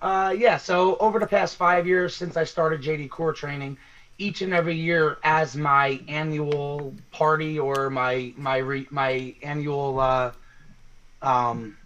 [0.02, 3.76] Uh, yeah, so over the past five years since I started JD Core Training,
[4.18, 10.32] each and every year as my annual party or my my re, my annual uh,
[11.22, 11.76] um,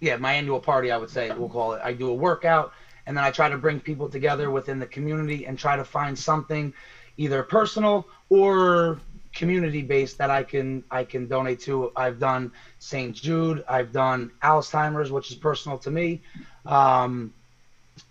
[0.00, 1.80] yeah my annual party I would say we'll call it.
[1.84, 2.72] I do a workout
[3.06, 6.18] and then I try to bring people together within the community and try to find
[6.18, 6.72] something
[7.16, 8.98] either personal or
[9.34, 11.90] community based that I can I can donate to.
[11.96, 13.14] I've done St.
[13.14, 16.20] Jude, I've done Alzheimer's, which is personal to me.
[16.66, 17.32] Um,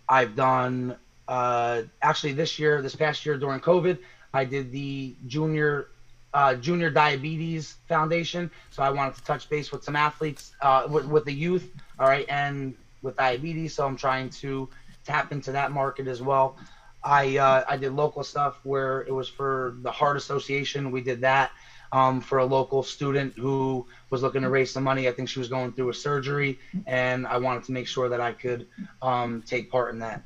[0.10, 0.96] I've done
[1.32, 3.98] uh, actually this year, this past year during COVID,
[4.34, 5.88] I did the junior
[6.34, 8.52] uh, Junior Diabetes Foundation.
[8.70, 11.70] So I wanted to touch base with some athletes, uh, with, with the youth,
[12.00, 13.74] all right, and with diabetes.
[13.76, 14.70] So I'm trying to
[15.06, 16.58] tap into that market as well.
[17.04, 20.92] I uh, I did local stuff where it was for the Heart Association.
[20.92, 21.52] We did that
[21.92, 25.08] um, for a local student who was looking to raise some money.
[25.08, 28.22] I think she was going through a surgery, and I wanted to make sure that
[28.22, 28.68] I could
[29.02, 30.24] um, take part in that.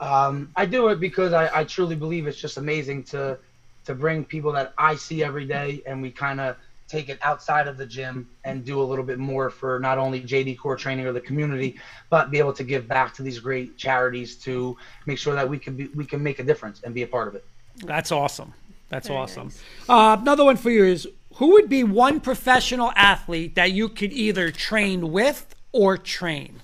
[0.00, 3.38] Um, I do it because I, I truly believe it's just amazing to
[3.84, 7.68] to bring people that I see every day, and we kind of take it outside
[7.68, 11.06] of the gym and do a little bit more for not only JD Core training
[11.06, 11.78] or the community,
[12.10, 14.76] but be able to give back to these great charities to
[15.06, 17.28] make sure that we can be we can make a difference and be a part
[17.28, 17.44] of it.
[17.84, 18.52] That's awesome.
[18.88, 19.44] That's Very awesome.
[19.44, 19.62] nice.
[19.88, 24.12] Uh, another one for you is who would be one professional athlete that you could
[24.12, 26.60] either train with or train?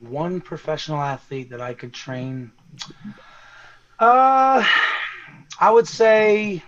[0.00, 2.52] One professional athlete that I could train.
[3.98, 4.64] Uh,
[5.60, 6.62] I would say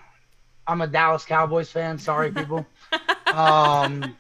[0.66, 1.99] I'm a Dallas Cowboys fan.
[1.99, 2.66] Sorry, people.
[3.26, 4.16] um,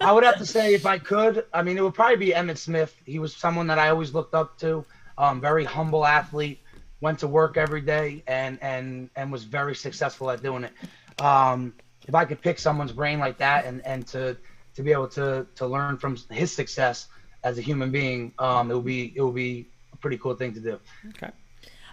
[0.00, 2.58] I would have to say if I could, I mean, it would probably be Emmitt
[2.58, 2.94] Smith.
[3.04, 4.84] He was someone that I always looked up to.
[5.18, 6.60] Um, very humble athlete.
[7.02, 11.22] Went to work every day and and and was very successful at doing it.
[11.22, 11.74] Um,
[12.06, 14.36] if I could pick someone's brain like that and and to
[14.74, 17.08] to be able to to learn from his success
[17.44, 20.52] as a human being, um, it will be it would be a pretty cool thing
[20.54, 20.78] to do.
[21.08, 21.30] Okay.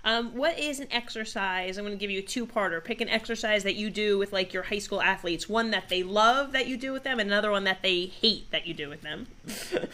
[0.03, 1.77] Um, what is an exercise?
[1.77, 2.81] I'm going to give you a two-parter.
[2.81, 5.49] Pick an exercise that you do with like your high school athletes.
[5.49, 8.49] One that they love that you do with them, and another one that they hate
[8.51, 9.27] that you do with them.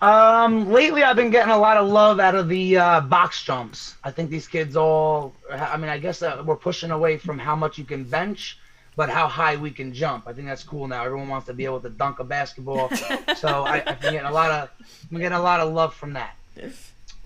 [0.00, 3.94] Um, lately I've been getting a lot of love out of the uh, box jumps.
[4.04, 7.56] I think these kids all, I mean, I guess uh, we're pushing away from how
[7.56, 8.58] much you can bench,
[8.96, 10.26] but how high we can jump.
[10.26, 11.04] I think that's cool now.
[11.04, 12.90] Everyone wants to be able to dunk a basketball,
[13.36, 14.70] so I, I've been getting a lot of,
[15.10, 16.36] I'm getting a lot of love from that.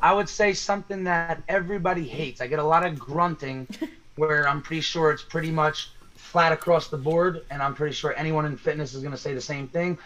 [0.03, 2.41] I would say something that everybody hates.
[2.41, 3.69] I get a lot of grunting,
[4.17, 8.15] where I'm pretty sure it's pretty much flat across the board, and I'm pretty sure
[8.17, 9.97] anyone in fitness is going to say the same thing.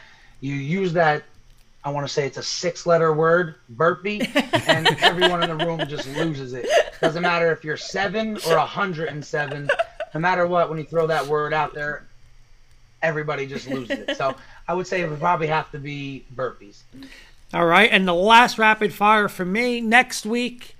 [0.41, 1.25] You use that
[1.85, 4.27] I want to say it's a six letter word, burpee,
[4.67, 6.67] and everyone in the room just loses it.
[7.01, 9.69] Doesn't matter if you're seven or a hundred and seven,
[10.15, 12.07] no matter what, when you throw that word out there,
[13.03, 14.17] everybody just loses it.
[14.17, 14.35] So
[14.69, 16.83] I would say it would probably have to be burpees.
[17.53, 17.91] All right.
[17.93, 20.77] And the last rapid fire for me next week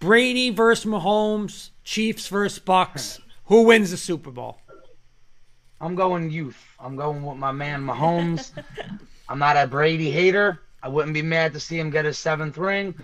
[0.00, 3.20] Brady versus Mahomes, Chiefs versus Bucs.
[3.46, 4.58] Who wins the Super Bowl?
[5.80, 6.62] I'm going youth.
[6.78, 8.52] I'm going with my man Mahomes.
[9.28, 10.60] I'm not a Brady hater.
[10.82, 12.94] I wouldn't be mad to see him get his seventh ring,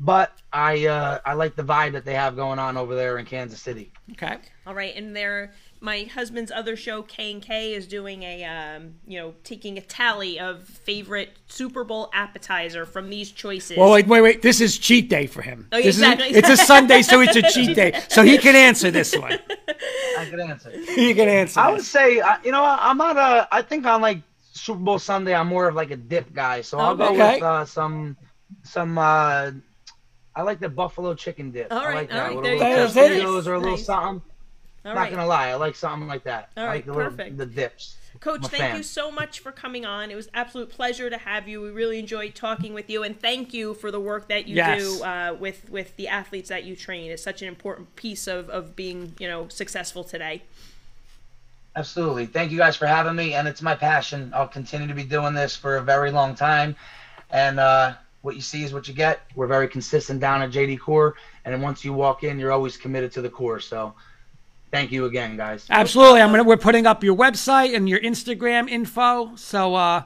[0.00, 3.26] but I uh, I like the vibe that they have going on over there in
[3.26, 3.92] Kansas City.
[4.12, 4.38] Okay.
[4.66, 8.94] All right, and there, my husband's other show, K and K, is doing a, um,
[9.06, 13.76] you know, taking a tally of favorite Super Bowl appetizer from these choices.
[13.76, 14.42] Well, wait, wait, wait.
[14.42, 15.66] This is cheat day for him.
[15.72, 16.28] Oh, This is- exactly.
[16.36, 18.00] it's a Sunday, so it's a cheat day.
[18.10, 19.38] So he can answer this one.
[20.18, 20.70] I can answer.
[20.96, 21.60] You can answer.
[21.60, 23.48] I would say, uh, you know, I'm not a.
[23.52, 24.22] I think on like
[24.60, 26.60] Super Bowl Sunday, I'm more of like a dip guy.
[26.62, 28.16] So I'll go with uh, some,
[28.62, 28.98] some.
[28.98, 29.50] uh
[30.34, 31.72] I like the buffalo chicken dip.
[31.72, 32.28] All I like that.
[32.28, 32.88] right, with there a you little go.
[32.94, 33.50] There's it.
[33.50, 33.84] Or a little Nice.
[33.84, 34.22] something.
[34.84, 35.10] All not right.
[35.10, 36.50] gonna lie, I like something like that.
[36.56, 37.36] All I right, like the little, perfect.
[37.36, 37.96] the dips.
[38.20, 38.76] Coach, thank fan.
[38.76, 40.10] you so much for coming on.
[40.10, 41.60] It was absolute pleasure to have you.
[41.62, 44.80] We really enjoyed talking with you, and thank you for the work that you Yes.
[44.98, 47.10] do uh, with with the athletes that you train.
[47.10, 50.42] It's such an important piece of of being you know successful today.
[51.76, 52.26] Absolutely.
[52.26, 54.32] Thank you guys for having me, and it's my passion.
[54.34, 56.74] I'll continue to be doing this for a very long time,
[57.30, 59.20] and uh, what you see is what you get.
[59.36, 61.14] We're very consistent down at JD Core,
[61.44, 63.60] and once you walk in, you're always committed to the core.
[63.60, 63.94] So,
[64.72, 65.66] thank you again, guys.
[65.70, 66.20] Absolutely.
[66.20, 66.44] I'm gonna.
[66.44, 69.36] We're putting up your website and your Instagram info.
[69.36, 70.02] So, uh,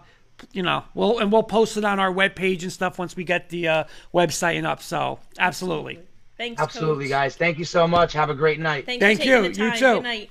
[0.52, 3.48] you know, we'll and we'll post it on our webpage and stuff once we get
[3.48, 4.82] the uh, website and up.
[4.82, 5.98] So, absolutely.
[6.36, 7.10] Thanks, Absolutely, Coach.
[7.10, 7.36] guys.
[7.36, 8.12] Thank you so much.
[8.12, 8.86] Have a great night.
[8.86, 9.42] Thanks Thank for you.
[9.42, 9.78] the You too.
[9.78, 10.30] Good night.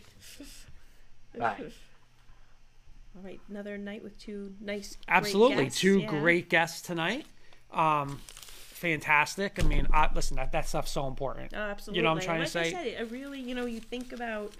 [1.37, 1.57] Bye.
[3.15, 5.63] All right, another night with two nice, great Absolutely.
[5.65, 5.79] guests.
[5.79, 6.07] Two Yeah.
[6.07, 7.25] great guests tonight.
[7.71, 9.63] Um, fantastic.
[9.63, 11.53] I mean, I, listen, that that stuff's so important.
[11.55, 11.99] Oh, absolutely.
[11.99, 12.61] You know what I'm trying like to say?
[12.61, 14.53] I said, it really, you know, you think about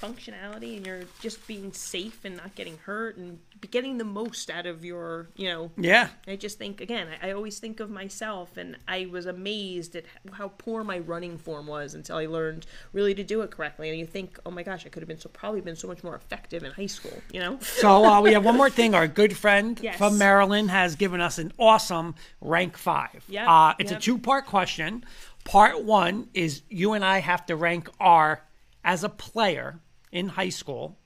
[0.00, 3.38] functionality and you're just being safe and not getting hurt and
[3.70, 6.08] getting the most out of your, you know, Yeah.
[6.26, 10.04] I just think again, I, I always think of myself, and I was amazed at
[10.32, 13.88] how poor my running form was until I learned really to do it correctly.
[13.90, 16.02] And you think, oh my gosh, I could have been so probably been so much
[16.02, 17.58] more effective in high school, you know?
[17.82, 18.94] So uh, we have one more thing.
[18.94, 19.96] Our good friend Yes.
[19.96, 23.24] from Maryland has given us an awesome rank five.
[23.28, 24.00] Yep, Uh, it's yep.
[24.00, 25.04] a two part question.
[25.44, 28.44] Part one is you and I have to rank R
[28.84, 29.80] as a player
[30.12, 30.98] in high school.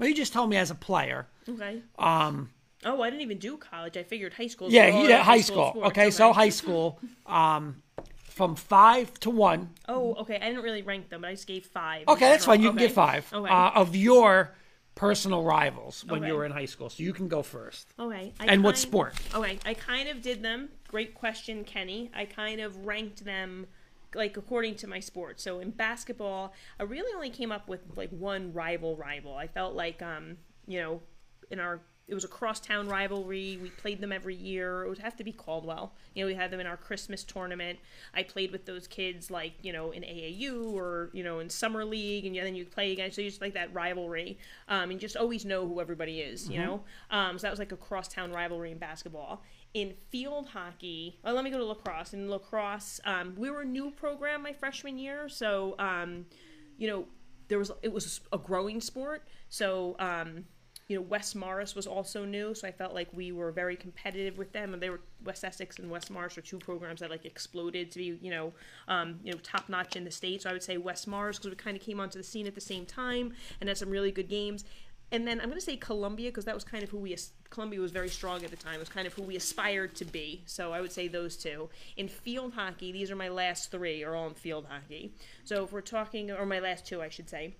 [0.00, 1.26] Well, you just told me as a player.
[1.48, 1.82] Okay.
[1.98, 2.50] Um,
[2.82, 3.98] Oh, I didn't even do college.
[3.98, 4.70] I figured high school.
[4.70, 5.72] yeah, yeah, our high school.
[5.72, 5.88] sports.
[5.88, 6.98] Okay, so high school.
[7.26, 7.82] Um,
[8.24, 9.68] from five to one.
[9.86, 10.36] Oh, okay.
[10.36, 12.08] I didn't really rank them, but I just gave five.
[12.08, 12.60] Okay, that's fine.
[12.62, 12.86] You can Okay.
[12.86, 13.48] get five Okay.
[13.52, 14.54] uh, of your
[14.94, 16.88] personal rivals when you were in high school.
[16.88, 17.86] So you can go first.
[17.98, 18.32] Okay.
[18.40, 19.14] I And what sport?
[19.34, 20.70] Okay, I kind of did them.
[20.88, 22.10] Great question, Kenny.
[22.14, 23.66] I kind of ranked them
[24.14, 25.40] like according to my sport.
[25.40, 29.36] So in basketball, I really only came up with like one rival rival.
[29.36, 31.00] I felt like um, you know,
[31.50, 31.80] in our
[32.10, 33.58] it was a crosstown rivalry.
[33.62, 34.82] We played them every year.
[34.82, 35.92] It would have to be Caldwell.
[36.14, 37.78] You know, we had them in our Christmas tournament.
[38.12, 41.84] I played with those kids like, you know, in AAU or, you know, in summer
[41.84, 44.38] league and then you play against so you just like that rivalry.
[44.66, 46.82] Um, and just always know who everybody is, you know?
[47.12, 49.44] Um, so that was like a crosstown rivalry in basketball.
[49.72, 52.12] In field hockey, well, let me go to lacrosse.
[52.12, 56.26] In lacrosse, um, we were a new program my freshman year, so um,
[56.76, 57.04] you know,
[57.48, 59.28] there was it was a growing sport.
[59.48, 60.44] So um,
[60.90, 64.38] you know, West Morris was also new, so I felt like we were very competitive
[64.38, 67.24] with them, and they were West Essex and West Morris are two programs that like
[67.24, 68.52] exploded to be, you know,
[68.88, 70.42] um, you know, top notch in the state.
[70.42, 72.56] So I would say West Morris because we kind of came onto the scene at
[72.56, 74.64] the same time and had some really good games.
[75.12, 77.16] And then I'm going to say Columbia because that was kind of who we
[77.50, 78.74] Columbia was very strong at the time.
[78.74, 80.42] It was kind of who we aspired to be.
[80.46, 81.68] So I would say those two.
[81.96, 85.12] In field hockey, these are my last three are all in field hockey.
[85.44, 87.54] So if we're talking, or my last two, I should say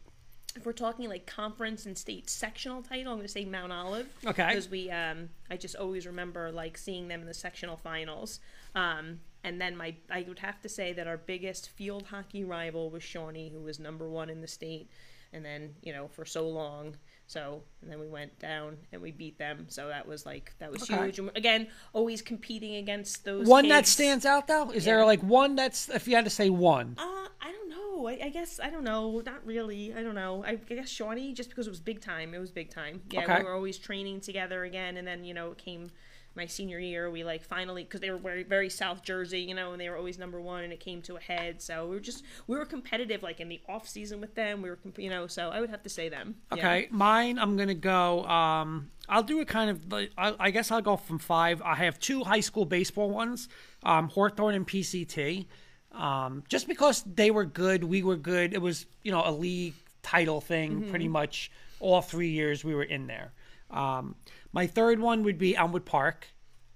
[0.57, 4.09] if we're talking like conference and state sectional title, I'm going to say Mount Olive.
[4.27, 4.49] Okay.
[4.49, 8.41] Because we, um, I just always remember like seeing them in the sectional finals.
[8.75, 12.91] Um, and then my, I would have to say that our biggest field hockey rival
[12.91, 14.91] was Shawnee, who was number one in the state,
[15.33, 16.97] and then you know for so long.
[17.31, 19.67] So and then we went down and we beat them.
[19.69, 21.05] So that was like that was Okay.
[21.05, 21.21] huge.
[21.21, 23.47] And again, always competing against those.
[23.47, 24.73] One that stands out though?
[24.73, 26.97] Is there like one that's if you had to say one?
[26.99, 28.09] Uh, I don't know.
[28.09, 29.23] I, I guess I don't know.
[29.25, 29.95] Not really.
[29.95, 30.43] I don't know.
[30.45, 32.35] I, I guess Shawnee, just because it was big time.
[32.35, 33.01] It was big time.
[33.11, 33.39] Yeah, Okay.
[33.39, 35.93] we were always training together again, and then you know it came
[36.37, 37.11] my senior year.
[37.11, 39.97] We like finally because they were very very South Jersey, you know, and they were
[39.97, 41.61] always number one, and it came to a head.
[41.61, 44.63] So we were just we were competitive like in the off season with them.
[44.63, 46.37] We were you know, so I would have to say them.
[46.55, 46.59] Yeah.
[46.59, 47.39] Okay, mine.
[47.39, 48.25] I'm gonna go.
[48.25, 49.91] Um, I'll do a kind of.
[49.93, 51.61] like- I, I guess I'll go from five.
[51.63, 53.49] I have two high school baseball ones,
[53.83, 55.47] um, Hawthorne and PCT.
[55.93, 58.55] Um, just because they were good, we were good.
[58.55, 60.89] It was you know a league title thing.
[60.91, 61.51] Pretty much
[61.81, 63.33] all three years we were in there.
[63.71, 64.15] Um,
[64.53, 66.27] my third one would be Elmwood Park.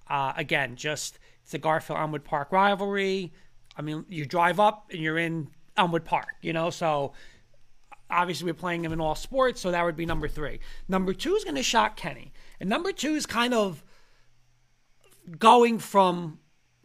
[0.09, 3.33] Uh, again, just it's a Garfield Elmwood Park rivalry.
[3.77, 7.13] I mean, you drive up and you're in Elmwood Park, you know, so
[8.11, 10.61] obviously we're playing them in all sports, so that would be number three.
[10.89, 13.83] Number two is going to shock Kenny, and number two is kind of
[15.39, 16.39] going from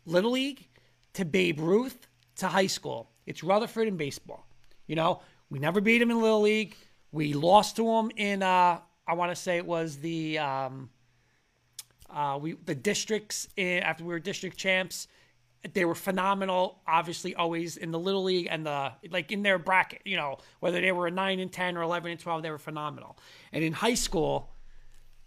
[0.05, 0.67] little league
[1.13, 2.07] to Babe Ruth
[2.37, 3.11] to high school.
[3.25, 4.47] It's Rutherford in baseball.
[4.87, 6.75] You know, we never beat them in little league.
[7.11, 8.41] We lost to them in.
[8.41, 8.79] Uh,
[9.09, 10.89] I want to say it was the um,
[12.09, 15.07] uh, we the districts in, after we were district champs.
[15.73, 16.79] They were phenomenal.
[16.87, 20.01] Obviously, always in the little league and the like in their bracket.
[20.05, 22.59] You know, whether they were a nine and ten or eleven and twelve, they were
[22.59, 23.17] phenomenal.
[23.51, 24.51] And in high school,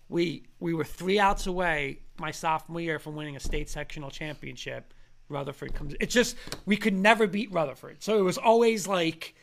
[0.08, 4.94] we we were three outs away my sophomore year from winning a state sectional championship.
[5.28, 5.94] Rutherford comes.
[5.98, 6.36] It's just
[6.66, 9.34] we could never beat Rutherford, so it was always like,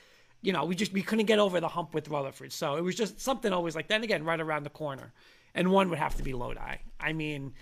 [0.42, 2.52] you know, we just we couldn't get over the hump with Rutherford.
[2.54, 3.88] So it was just something always like.
[3.88, 5.14] Then again, right around the corner,
[5.54, 6.78] and one would have to be Lodi.
[7.00, 7.54] I mean,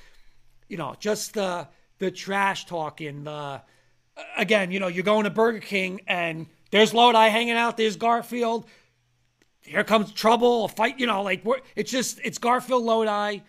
[0.67, 1.67] you know, just the
[1.99, 3.61] the trash talking, the
[4.37, 8.65] again, you know, you're going to Burger King and there's Lodi hanging out, there's Garfield.
[9.61, 11.45] Here comes trouble, a fight, you know, like
[11.75, 13.39] it's just it's Garfield Lodi.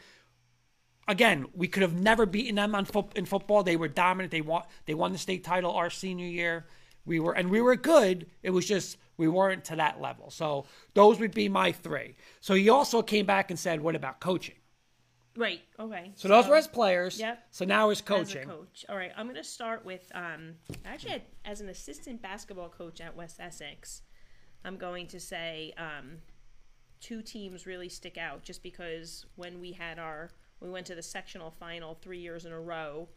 [1.06, 3.62] Again, we could have never beaten them on foot in football.
[3.62, 4.30] They were dominant.
[4.30, 6.66] They won they won the state title our senior year.
[7.06, 8.26] We were and we were good.
[8.42, 10.30] It was just we weren't to that level.
[10.30, 10.64] So
[10.94, 12.14] those would be my three.
[12.40, 14.54] So he also came back and said, "What about coaching?"
[15.36, 15.60] Right.
[15.78, 16.10] Okay.
[16.16, 17.20] So those were his players.
[17.20, 17.46] Yep.
[17.50, 18.84] So now is as a coach.
[18.88, 20.54] All right, I'm going to start with um,
[20.84, 24.02] actually had- as an assistant basketball coach at West Essex.
[24.64, 26.18] I'm going to say um,
[27.00, 30.30] two teams really stick out just because when we had our
[30.60, 33.08] we went to the sectional final three years in a row,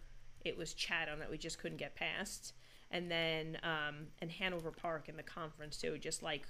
[0.45, 2.53] it was Chatham that we just couldn't get past,
[2.91, 5.97] and then um, and Hanover Park in the conference too.
[5.97, 6.45] Just like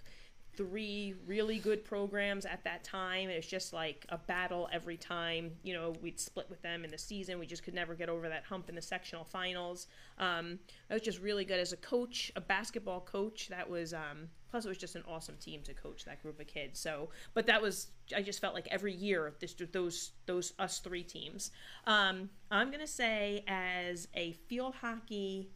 [0.55, 3.29] three really good programs at that time.
[3.29, 5.51] It was just like a battle every time.
[5.63, 7.39] You know, we'd split with them in the season.
[7.39, 9.87] We just could never get over that hump in the sectional finals.
[10.17, 10.59] Um,
[10.89, 13.47] that was just really good as a coach, a basketball coach.
[13.47, 16.47] That was um, plus it was just an awesome team to coach that group of
[16.47, 16.79] kids.
[16.79, 21.03] So, but that was I just felt like every year this those those us three
[21.03, 21.51] teams.
[21.87, 25.49] Um, I'm gonna say as a field hockey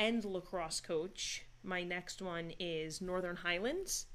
[0.00, 1.44] and lacrosse coach.
[1.62, 4.06] My next one is Northern Highlands.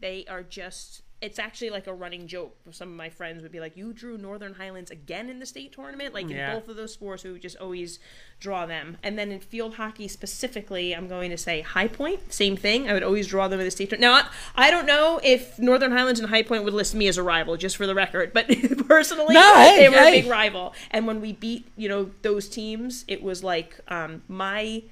[0.00, 2.54] They are just it's actually like a running joke.
[2.70, 5.72] Some of my friends would be like, "You drew Northern Highlands again in the state
[5.72, 6.50] tournament." Like Yeah.
[6.52, 7.98] in both of those sports, we would just always
[8.40, 8.98] draw them.
[9.02, 12.90] And then in field hockey specifically, I'm going to say High Point, same thing.
[12.90, 14.26] I would always draw them in the state tournament.
[14.26, 17.16] Now, I I don't know if Northern Highlands and High Point would list me as
[17.16, 18.46] a rival, just for the record, but
[18.88, 20.18] personally, No, hey, they were hey.
[20.18, 20.74] a big rival.
[20.90, 24.82] And when we beat, you know, those teams, it was like um, my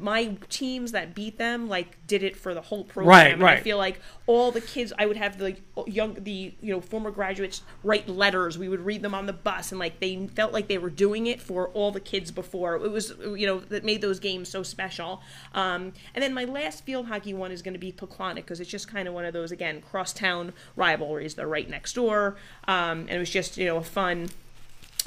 [0.00, 3.08] my teams that beat them like did it for the whole program.
[3.08, 5.56] Right, And I feel like all the kids, I would have the
[5.86, 8.58] young, the you know former graduates write letters.
[8.58, 11.26] We would read them on the bus, and like they felt like they were doing
[11.26, 12.76] it for all the kids before.
[12.76, 15.22] It was you know that made those games so special.
[15.54, 18.70] Um, and then my last field hockey one is going to be Pequannock because it's
[18.70, 21.34] just kind of one of those again crosstown rivalries.
[21.34, 22.36] They're right next door,
[22.66, 24.30] um, and it was just you know a fun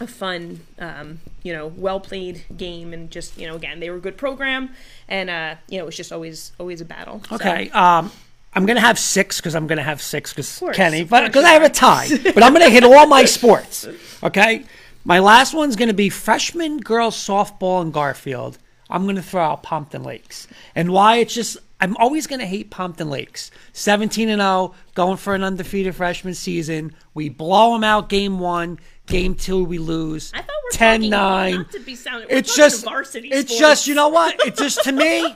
[0.01, 3.97] a fun, um, you know, well played game, and just you know, again, they were
[3.97, 4.69] a good program,
[5.07, 7.21] and uh, you know, it was just always always a battle.
[7.29, 7.69] So- Okay.
[7.71, 8.11] Um,
[8.55, 11.63] I'm gonna have six because I'm gonna have six because Kenny, but because I have
[11.63, 12.07] a tie.
[12.35, 13.87] but I'm gonna hit all my sports.
[14.23, 14.63] Okay.
[15.05, 18.57] My last one's gonna be freshman girls softball in Garfield.
[18.89, 21.17] I'm gonna throw out Pompton Lakes, and why?
[21.17, 23.49] It's just I'm always gonna hate Pompton Lakes.
[23.73, 26.93] 17 and 0, going for an undefeated freshman season.
[27.15, 28.79] We blow them out game one.
[29.13, 30.31] Game two, we lose.
[30.33, 31.53] I thought we're 10 talking 9.
[31.55, 32.27] not to be sounding.
[32.31, 33.27] We're It's just, varsity.
[33.29, 33.59] it's sports.
[33.59, 34.35] just, you know what?
[34.47, 35.35] It's just to me.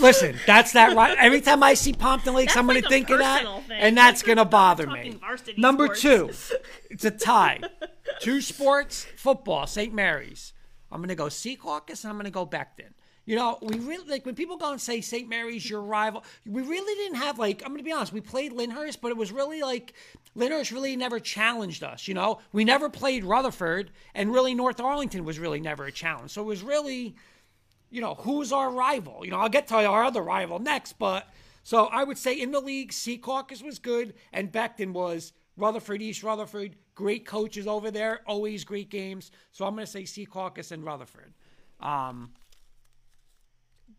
[0.00, 1.16] Listen, that's that right.
[1.18, 3.76] Every time I see Pompton Lakes, That's I'm going like to think of that, thing.
[3.78, 5.18] and that's going to bother me.
[5.56, 6.48] Number sports.
[6.48, 6.56] two,
[6.90, 7.60] it's a tie.
[8.20, 9.92] Two sports, football, St.
[9.92, 10.52] Mary's.
[10.92, 12.92] I'm going to go Secaucus, and I'm going to go Becton.
[13.24, 15.28] You know, we really like when people go and say St.
[15.28, 16.24] Mary's your rival.
[16.44, 18.12] We really didn't have like I'm going to be honest.
[18.12, 19.94] We played Lyndhurst, but it was really like
[20.34, 22.08] Lyndhurst really never challenged us.
[22.08, 26.30] You know, we never played Rutherford, and really North Arlington was really never a challenge.
[26.30, 27.14] So it was really
[27.92, 29.20] you know, who's our rival?
[29.22, 31.28] You know, I'll get to our other rival next, but
[31.62, 36.22] so I would say in the league, Secaucus was good, and Becton was Rutherford, East
[36.22, 36.74] Rutherford.
[36.94, 39.30] Great coaches over there, always great games.
[39.52, 41.34] So I'm going to say Secaucus and Rutherford.
[41.80, 42.32] Um,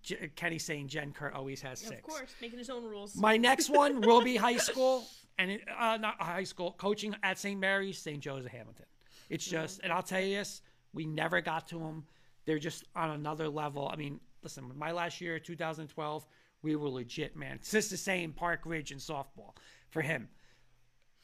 [0.01, 1.95] J- Kenny's saying Jen Kurt always has six.
[1.95, 3.15] Of course, making his own rules.
[3.15, 5.05] My next one will be high school,
[5.37, 7.59] and it, uh, not high school coaching at St.
[7.59, 8.19] Mary's, St.
[8.19, 8.85] Joseph Hammonton.
[9.29, 10.61] It's just, and I'll tell you this:
[10.93, 12.05] we never got to them.
[12.45, 13.89] They're just on another level.
[13.91, 16.25] I mean, listen, my last year, 2012,
[16.61, 17.55] we were legit, man.
[17.55, 19.55] It's just the same Park Ridge and softball
[19.89, 20.29] for him.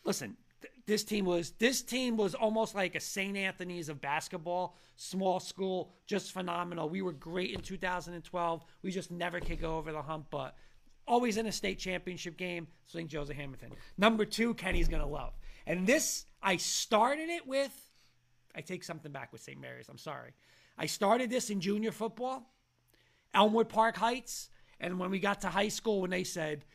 [0.04, 3.36] Listen, th- this team was this team was almost like a St.
[3.36, 6.90] Anthony's of basketball, small school, just phenomenal.
[6.90, 8.66] We were great in 2012.
[8.82, 10.56] We just never could go over the hump, but
[11.10, 12.68] always in a state championship game.
[12.86, 13.10] St.
[13.10, 13.72] Joseph Hammonton.
[13.98, 15.34] Number two, Kenny's gonna love,
[15.68, 17.76] and this I started it with.
[18.56, 19.60] I take something back with St.
[19.60, 19.90] Mary's.
[19.90, 20.32] I'm sorry.
[20.78, 22.50] I started this in junior football.
[23.34, 24.50] Elmwood Park Heights.
[24.80, 26.66] And when we got to high school, when they said,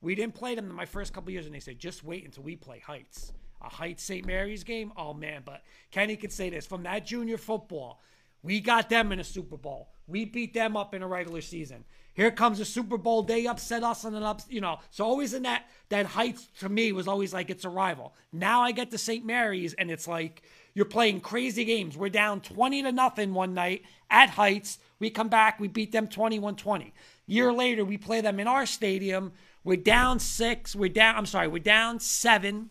[0.00, 2.42] we didn't play them in my first couple years, and they said, just wait until
[2.42, 3.32] we play Heights.
[3.62, 4.26] A Heights St.
[4.26, 4.92] Mary's game?
[4.96, 5.42] Oh, man.
[5.44, 8.02] But Kenny could say this from that junior football,
[8.44, 9.88] we got them in a Super Bowl.
[10.06, 11.84] We beat them up in a regular season.
[12.12, 13.22] Here comes a Super Bowl.
[13.22, 14.78] They upset us and then up, you know.
[14.90, 18.14] So always in that that Heights to me was always like it's a rival.
[18.32, 19.24] Now I get to St.
[19.24, 20.42] Mary's and it's like
[20.74, 21.96] you're playing crazy games.
[21.96, 24.78] We're down 20 to nothing one night at Heights.
[24.98, 26.92] We come back, we beat them 21-20.
[27.26, 29.32] Year later, we play them in our stadium.
[29.64, 30.76] We're down six.
[30.76, 31.16] We're down.
[31.16, 31.48] I'm sorry.
[31.48, 32.68] We're down seven.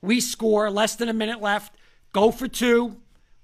[0.00, 1.76] We score less than a minute left.
[2.14, 2.96] Go for two.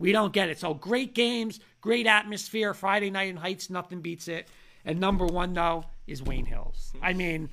[0.03, 0.59] We don't get it.
[0.59, 2.75] So great games, great atmosphere.
[2.75, 4.49] Friday night in Heights, nothing beats it.
[4.85, 6.93] And number one though is Wayne Hills.
[7.01, 7.51] I mean,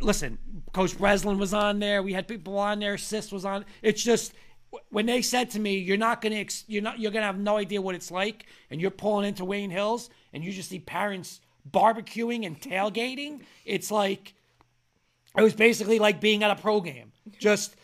[0.00, 0.38] listen,
[0.72, 2.02] Coach Breslin was on there.
[2.02, 2.98] We had people on there.
[2.98, 3.64] Sis was on.
[3.80, 4.32] It's just
[4.90, 7.56] when they said to me, "You're not gonna, ex- you're not, you're gonna have no
[7.56, 11.40] idea what it's like," and you're pulling into Wayne Hills, and you just see parents
[11.70, 13.42] barbecuing and tailgating.
[13.64, 14.34] It's like
[15.36, 17.12] it was basically like being at a pro game.
[17.38, 17.76] Just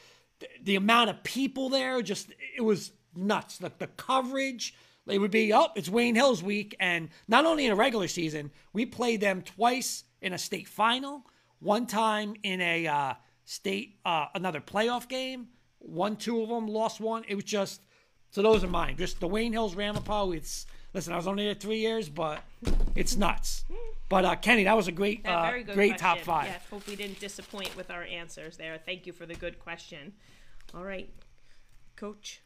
[0.61, 3.59] the amount of people there, just it was nuts.
[3.59, 4.75] The, the coverage,
[5.07, 6.77] it would be, oh, it's Wayne Hills week.
[6.81, 11.23] And not only in a regular season, we played them twice in a state final,
[11.61, 13.15] one time in a uh,
[13.45, 15.49] state, uh, another playoff game,
[15.81, 17.25] won two of them, lost one.
[17.29, 17.83] It was just,
[18.31, 18.97] so those are mine.
[18.97, 20.33] Just the Wayne Hills Ramapo.
[20.33, 22.43] It's, listen, I was only there three years, but
[22.95, 23.65] it's nuts.
[24.09, 25.97] But uh, Kenny, that was a great, uh, great question.
[25.99, 26.47] top five.
[26.47, 28.79] Yeah, hope we didn't disappoint with our answers there.
[28.79, 30.13] Thank you for the good question.
[30.75, 31.09] All right,
[31.97, 32.43] Coach,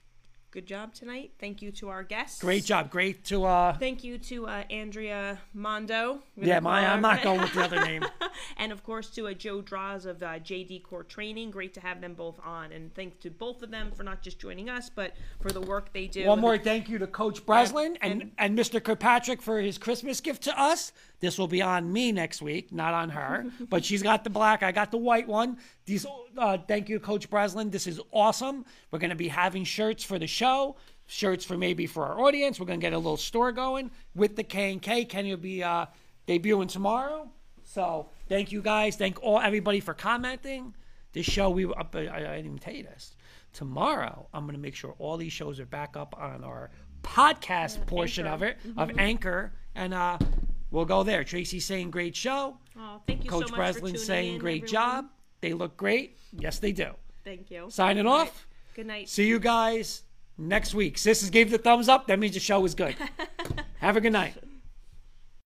[0.50, 1.32] good job tonight.
[1.38, 2.40] Thank you to our guests.
[2.40, 2.90] Great job.
[2.90, 6.20] Great to uh Thank you to uh, Andrea Mondo.
[6.36, 8.04] Yeah, my I'm not going with the other name.
[8.56, 11.50] and of course to uh, Joe Draws of uh, JD Core Training.
[11.50, 14.38] Great to have them both on, and thanks to both of them for not just
[14.38, 16.26] joining us, but for the work they do.
[16.26, 18.82] One more thank you to Coach Breslin and, and Mr.
[18.82, 20.92] Kirkpatrick for his Christmas gift to us.
[21.20, 23.46] This will be on me next week, not on her.
[23.68, 25.58] but she's got the black, I got the white one.
[25.88, 26.06] These,
[26.36, 27.70] uh, thank you, Coach Breslin.
[27.70, 28.66] This is awesome.
[28.90, 32.60] We're going to be having shirts for the show, shirts for maybe for our audience.
[32.60, 35.06] We're going to get a little store going with the K and K.
[35.06, 35.86] Kenny will be uh,
[36.26, 37.30] debuting tomorrow.
[37.64, 38.96] So thank you guys.
[38.96, 40.74] Thank all everybody for commenting.
[41.14, 41.96] This show we up.
[41.96, 43.16] I, I didn't even tell you this.
[43.54, 46.70] Tomorrow I'm going to make sure all these shows are back up on our
[47.02, 50.18] podcast portion of it of Anchor, and uh,
[50.70, 51.24] we'll go there.
[51.24, 52.58] Tracy saying great show.
[52.78, 54.72] Aw, thank you Coach so much Breslin saying in, great everyone.
[54.72, 55.04] job.
[55.40, 56.18] They look great.
[56.32, 56.90] Yes, they do.
[57.24, 57.66] Thank you.
[57.70, 58.46] Signing off.
[58.74, 59.08] Good night.
[59.08, 60.02] See you guys
[60.36, 60.98] next week.
[60.98, 62.06] Sisters gave the thumbs up.
[62.06, 62.96] That means the show was good.
[63.78, 64.34] Have a good night.